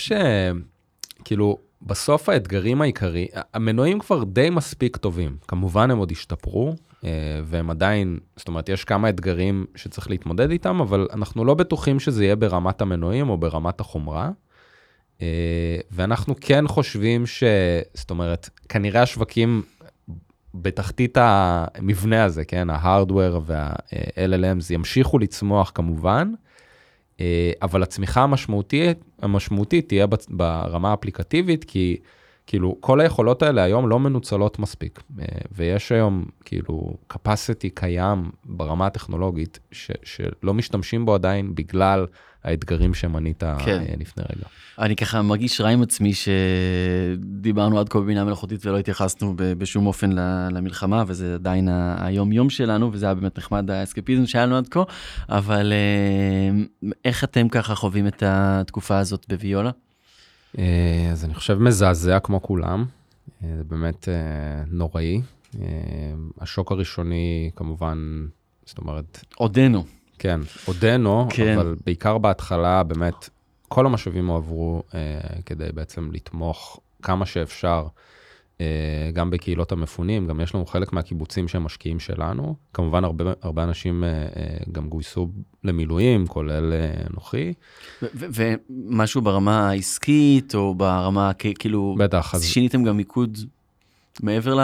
שכאילו 1.19 1.57
בסוף 1.81 2.29
האתגרים 2.29 2.81
העיקרי, 2.81 3.27
המנועים 3.53 3.99
כבר 3.99 4.23
די 4.23 4.49
מספיק 4.49 4.97
טובים, 4.97 5.37
כמובן 5.47 5.91
הם 5.91 5.97
עוד 5.97 6.11
השתפרו 6.11 6.75
אה, 7.03 7.09
והם 7.43 7.69
עדיין, 7.69 8.19
זאת 8.35 8.47
אומרת 8.47 8.69
יש 8.69 8.83
כמה 8.85 9.09
אתגרים 9.09 9.65
שצריך 9.75 10.09
להתמודד 10.09 10.51
איתם, 10.51 10.81
אבל 10.81 11.07
אנחנו 11.13 11.45
לא 11.45 11.53
בטוחים 11.53 11.99
שזה 11.99 12.23
יהיה 12.23 12.35
ברמת 12.35 12.81
המנועים 12.81 13.29
או 13.29 13.37
ברמת 13.37 13.79
החומרה. 13.79 14.31
אה, 15.21 15.77
ואנחנו 15.91 16.35
כן 16.41 16.67
חושבים 16.67 17.25
ש... 17.25 17.43
זאת 17.93 18.09
אומרת, 18.09 18.49
כנראה 18.69 19.01
השווקים 19.01 19.61
בתחתית 20.53 21.17
המבנה 21.21 22.23
הזה, 22.23 22.45
כן, 22.45 22.69
ההארדוור 22.69 23.41
וה-LLMs 23.45 24.65
ימשיכו 24.69 25.19
לצמוח 25.19 25.71
כמובן, 25.75 26.31
אה, 27.19 27.51
אבל 27.61 27.83
הצמיחה 27.83 28.21
המשמעותית, 28.21 28.97
המשמעותית 29.21 29.87
תהיה 29.87 30.07
ברמה 30.29 30.91
האפליקטיבית, 30.91 31.63
כי 31.63 31.97
כאילו 32.47 32.77
כל 32.79 33.01
היכולות 33.01 33.43
האלה 33.43 33.63
היום 33.63 33.89
לא 33.89 33.99
מנוצלות 33.99 34.59
מספיק, 34.59 35.03
אה, 35.19 35.25
ויש 35.51 35.91
היום 35.91 36.25
כאילו 36.45 36.97
capacity 37.13 37.69
קיים 37.73 38.31
ברמה 38.45 38.87
הטכנולוגית, 38.87 39.59
ש, 39.71 39.91
שלא 40.03 40.53
משתמשים 40.53 41.05
בו 41.05 41.15
עדיין 41.15 41.55
בגלל 41.55 42.07
האתגרים 42.43 42.93
שמנית 42.93 43.43
כן. 43.65 43.83
אה, 43.89 43.93
לפני 43.99 44.23
רגע. 44.35 44.47
אני 44.79 44.95
ככה 44.95 45.21
מרגיש 45.21 45.61
רע 45.61 45.69
עם 45.69 45.81
עצמי 45.81 46.11
שדיברנו 46.13 47.79
עד 47.79 47.89
כה 47.89 47.99
בבינה 47.99 48.23
מלאכותית 48.23 48.65
ולא 48.65 48.77
התייחסנו 48.77 49.33
בשום 49.37 49.87
אופן 49.87 50.11
למלחמה, 50.51 51.03
וזה 51.07 51.33
עדיין 51.33 51.69
היום-יום 51.97 52.49
שלנו, 52.49 52.89
וזה 52.93 53.05
היה 53.05 53.15
באמת 53.15 53.37
נחמד 53.37 53.71
האסקפיזם 53.71 54.25
שהיה 54.25 54.45
לנו 54.45 54.57
עד 54.57 54.67
כה, 54.67 54.83
אבל 55.29 55.73
אה, 55.73 56.89
איך 57.05 57.23
אתם 57.23 57.49
ככה 57.49 57.75
חווים 57.75 58.07
את 58.07 58.23
התקופה 58.25 58.97
הזאת 58.97 59.25
בוויולה? 59.29 59.71
אה, 60.57 61.09
אז 61.11 61.25
אני 61.25 61.33
חושב 61.33 61.57
מזעזע 61.57 62.19
כמו 62.19 62.41
כולם, 62.41 62.85
זה 63.41 63.63
באמת 63.63 64.07
נוראי. 64.71 65.21
השוק 66.39 66.71
הראשוני 66.71 67.51
כמובן, 67.55 68.25
זאת 68.65 68.77
אומרת, 68.77 69.25
עודנו. 69.35 69.83
כן, 70.21 70.39
עודנו, 70.65 71.27
כן. 71.29 71.57
אבל 71.57 71.75
בעיקר 71.85 72.17
בהתחלה 72.17 72.83
באמת 72.83 73.29
כל 73.67 73.85
המשאבים 73.85 74.27
הועברו 74.27 74.83
אה, 74.93 74.99
כדי 75.45 75.67
בעצם 75.73 76.09
לתמוך 76.11 76.79
כמה 77.01 77.25
שאפשר 77.25 77.87
אה, 78.61 79.11
גם 79.13 79.29
בקהילות 79.29 79.71
המפונים, 79.71 80.27
גם 80.27 80.41
יש 80.41 80.55
לנו 80.55 80.65
חלק 80.65 80.93
מהקיבוצים 80.93 81.47
שהם 81.47 81.63
משקיעים 81.63 81.99
שלנו. 81.99 82.55
כמובן, 82.73 83.03
הרבה, 83.03 83.33
הרבה 83.41 83.63
אנשים 83.63 84.03
אה, 84.03 84.09
אה, 84.09 84.57
גם 84.71 84.89
גויסו 84.89 85.29
למילואים, 85.63 86.27
כולל 86.27 86.73
אנוכי. 87.09 87.53
ומשהו 88.01 89.21
ברמה 89.21 89.69
העסקית, 89.69 90.55
או 90.55 90.75
ברמה, 90.75 91.31
כאילו, 91.33 91.95
בטח. 91.99 92.35
אז... 92.35 92.45
שיניתם 92.45 92.83
גם 92.83 92.97
מיקוד 92.97 93.37
מעבר 94.23 94.55
ל... 94.55 94.61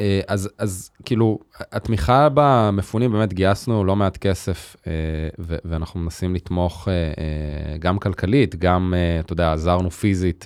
אה, 0.00 0.20
אז, 0.28 0.50
אז 0.58 0.90
כאילו, 1.04 1.38
התמיכה 1.72 2.28
במפונים, 2.34 3.12
באמת 3.12 3.32
גייסנו 3.32 3.84
לא 3.84 3.96
מעט 3.96 4.16
כסף, 4.16 4.76
אה, 4.86 4.92
ואנחנו 5.38 6.00
מנסים 6.00 6.34
לתמוך 6.34 6.88
אה, 6.88 7.76
גם 7.78 7.98
כלכלית, 7.98 8.56
גם, 8.56 8.94
אתה 9.20 9.32
יודע, 9.32 9.52
עזרנו 9.52 9.90
פיזית 9.90 10.44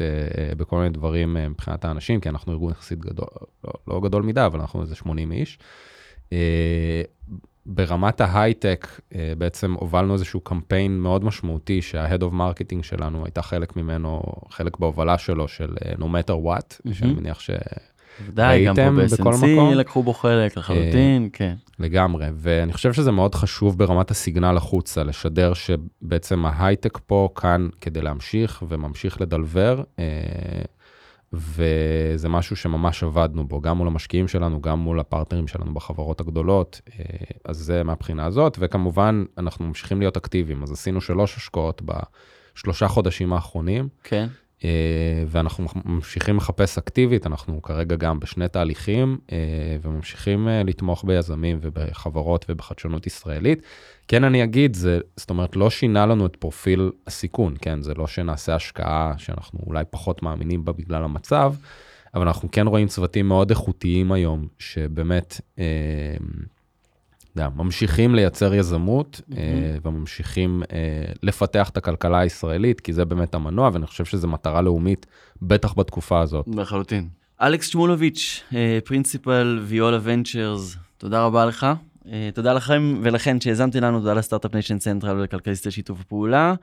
בכל 0.56 0.76
מיני 0.76 0.90
דברים 0.90 1.36
מבחינת 1.50 1.84
האנשים, 1.84 2.20
כי 2.20 2.28
אנחנו 2.28 2.52
ארגון 2.52 2.70
יחסית 2.70 2.98
גדול, 2.98 3.28
לא, 3.64 3.72
לא 3.88 4.00
גדול 4.00 4.22
מדי, 4.22 4.46
אבל 4.46 4.60
אנחנו 4.60 4.82
איזה 4.82 4.94
80 4.94 5.32
איש. 5.32 5.58
ברמת 7.66 8.20
ההייטק, 8.20 9.00
בעצם 9.38 9.72
הובלנו 9.72 10.14
איזשהו 10.14 10.40
קמפיין 10.40 10.98
מאוד 10.98 11.24
משמעותי, 11.24 11.82
שה-Head 11.82 12.20
of 12.20 12.34
Marketing 12.34 12.82
שלנו 12.82 13.24
הייתה 13.24 13.42
חלק 13.42 13.76
ממנו, 13.76 14.22
חלק 14.50 14.78
בהובלה 14.78 15.18
שלו, 15.18 15.48
של 15.48 15.74
No 15.98 16.04
matter 16.04 16.44
what, 16.46 16.72
mm-hmm. 16.72 16.94
שאני 16.94 17.12
מניח 17.14 17.40
ש... 17.40 17.50
ודאי, 18.26 18.66
גם 18.66 18.74
פה 18.74 18.90
ב-SNC 18.90 19.74
לקחו 19.74 20.02
בו 20.02 20.12
חלק 20.12 20.58
לחלוטין, 20.58 21.22
אה, 21.22 21.28
כן. 21.32 21.54
לגמרי, 21.78 22.26
ואני 22.34 22.72
חושב 22.72 22.92
שזה 22.92 23.12
מאוד 23.12 23.34
חשוב 23.34 23.78
ברמת 23.78 24.10
הסיגנל 24.10 24.56
החוצה, 24.56 25.04
לשדר 25.04 25.52
שבעצם 25.54 26.46
ההייטק 26.46 26.98
פה 27.06 27.28
כאן 27.34 27.68
כדי 27.80 28.00
להמשיך 28.00 28.62
וממשיך 28.68 29.20
לדלבר, 29.20 29.82
אה, 29.98 30.04
וזה 31.32 32.28
משהו 32.28 32.56
שממש 32.56 33.02
עבדנו 33.02 33.48
בו, 33.48 33.60
גם 33.60 33.76
מול 33.76 33.86
המשקיעים 33.86 34.28
שלנו, 34.28 34.62
גם 34.62 34.78
מול 34.78 35.00
הפרטנרים 35.00 35.48
שלנו 35.48 35.74
בחברות 35.74 36.20
הגדולות, 36.20 36.80
אה, 36.90 37.04
אז 37.44 37.56
זה 37.56 37.84
מהבחינה 37.84 38.26
הזאת, 38.26 38.56
וכמובן, 38.60 39.24
אנחנו 39.38 39.64
ממשיכים 39.64 40.00
להיות 40.00 40.16
אקטיביים, 40.16 40.62
אז 40.62 40.72
עשינו 40.72 41.00
שלוש 41.00 41.36
השקעות 41.36 41.82
בשלושה 41.84 42.88
חודשים 42.88 43.32
האחרונים. 43.32 43.88
כן. 44.04 44.26
ואנחנו 45.26 45.66
ממשיכים 45.84 46.36
לחפש 46.36 46.78
אקטיבית, 46.78 47.26
אנחנו 47.26 47.62
כרגע 47.62 47.96
גם 47.96 48.20
בשני 48.20 48.48
תהליכים, 48.48 49.18
אה, 49.32 49.36
וממשיכים 49.82 50.48
אה, 50.48 50.62
לתמוך 50.62 51.04
ביזמים 51.04 51.58
ובחברות 51.60 52.46
ובחדשנות 52.48 53.06
ישראלית. 53.06 53.62
כן, 54.08 54.24
אני 54.24 54.44
אגיד, 54.44 54.74
זה, 54.74 55.00
זאת 55.16 55.30
אומרת, 55.30 55.56
לא 55.56 55.70
שינה 55.70 56.06
לנו 56.06 56.26
את 56.26 56.36
פרופיל 56.36 56.90
הסיכון, 57.06 57.54
כן? 57.60 57.82
זה 57.82 57.94
לא 57.94 58.06
שנעשה 58.06 58.54
השקעה 58.54 59.14
שאנחנו 59.18 59.60
אולי 59.66 59.84
פחות 59.90 60.22
מאמינים 60.22 60.64
בה 60.64 60.72
בגלל 60.72 61.04
המצב, 61.04 61.54
אבל 62.14 62.26
אנחנו 62.26 62.48
כן 62.52 62.66
רואים 62.66 62.88
צוותים 62.88 63.28
מאוד 63.28 63.50
איכותיים 63.50 64.12
היום, 64.12 64.46
שבאמת... 64.58 65.40
אה, 67.38 67.44
יודע, 67.44 67.56
ממשיכים 67.56 68.14
לייצר 68.14 68.54
יזמות 68.54 69.20
mm-hmm. 69.20 69.34
וממשיכים 69.82 70.62
אה, 70.72 71.12
לפתח 71.22 71.68
את 71.68 71.76
הכלכלה 71.76 72.18
הישראלית, 72.18 72.80
כי 72.80 72.92
זה 72.92 73.04
באמת 73.04 73.34
המנוע, 73.34 73.70
ואני 73.72 73.86
חושב 73.86 74.04
שזו 74.04 74.28
מטרה 74.28 74.62
לאומית, 74.62 75.06
בטח 75.42 75.74
בתקופה 75.74 76.20
הזאת. 76.20 76.46
לחלוטין. 76.56 77.08
אלכס 77.40 77.68
שמולוביץ', 77.68 78.44
principal 78.84 79.60
Viola 79.64 79.98
Ventures, 80.02 80.76
תודה 80.98 81.24
רבה 81.24 81.46
לך. 81.46 81.66
Uh, 82.08 82.10
תודה 82.34 82.52
לכם 82.52 83.00
ולכן 83.02 83.40
שהאזנתם 83.40 83.80
לנו, 83.80 83.98
תודה 83.98 84.14
ל 84.14 84.18
Start-Up 84.18 84.54
Nation 84.54 84.78
Central 84.78 85.16
ולכלכליסט 85.16 85.66
על 85.66 85.72
שיתוף 85.72 86.00
הפעולה. 86.00 86.54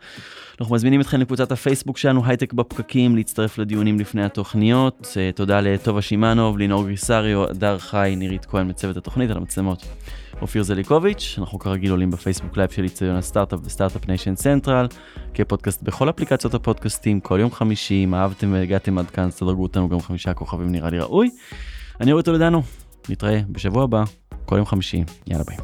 אנחנו 0.62 0.76
מזמינים 0.76 1.02
אתכם 1.02 1.22
לקבוצת 1.22 1.52
הפייסבוק 1.52 1.98
שלנו, 1.98 2.26
הייטק 2.26 2.54
בפקקים, 2.54 3.16
להצטרף 3.16 3.58
לדיונים 3.58 4.00
לפני 4.00 4.24
התוכניות. 4.24 5.08
תודה 5.36 5.62
לטובה 5.62 6.02
שמאנוב, 6.02 6.58
לינור 6.58 6.84
גריסריו, 6.84 7.44
הדר 7.50 7.78
חי, 7.78 8.14
נירית 8.18 8.46
כהן 8.46 8.70
מצוות 8.70 8.98
התוכנית 8.98 9.30
על 9.30 9.38
המצלמות. 9.38 9.86
אופיר 10.42 10.64
זליקוביץ', 10.64 11.36
אנחנו 11.38 11.60
כרגיל 11.60 11.92
עולים 11.92 12.12
בפייסבוק 12.12 12.58
live 12.58 12.70
של 12.70 12.84
איצטדיון 12.84 13.16
הסטארט-אפ 13.16 13.60
ו 13.64 13.69
Start-Up 13.69 14.08
Nation 14.08 14.36
Central, 14.36 14.88
כפודקאסט 15.34 15.84
בכל 15.84 16.10
אפליקציות 16.10 16.54
הפודקאסטים, 16.54 17.20
כל 17.20 17.40
יום 17.40 17.52
חמישי, 17.52 18.04
אם 18.04 18.16
אהבתם 18.16 18.54
והגעתם 18.54 18.98
עד 18.98 19.10
כאן, 19.10 19.24
אז 19.24 19.36
תדרגו 19.36 19.64
אותנו 19.64 19.90
גם 19.90 20.00
חמישה 20.00 20.34
כוכבים 20.34 20.72
נראה 20.72 20.90
לי 20.90 21.00
ראוי. 21.00 21.30
אני 22.02 22.12
אורי 22.12 22.24
תולדנו, 22.24 22.62
נתראה 23.10 23.40
בשבוע 23.50 23.84
הבא, 23.84 24.04
כל 24.46 24.56
יום 24.56 24.66
חמישי, 24.66 25.04
יאללה 25.28 25.44
ביי. 25.44 25.58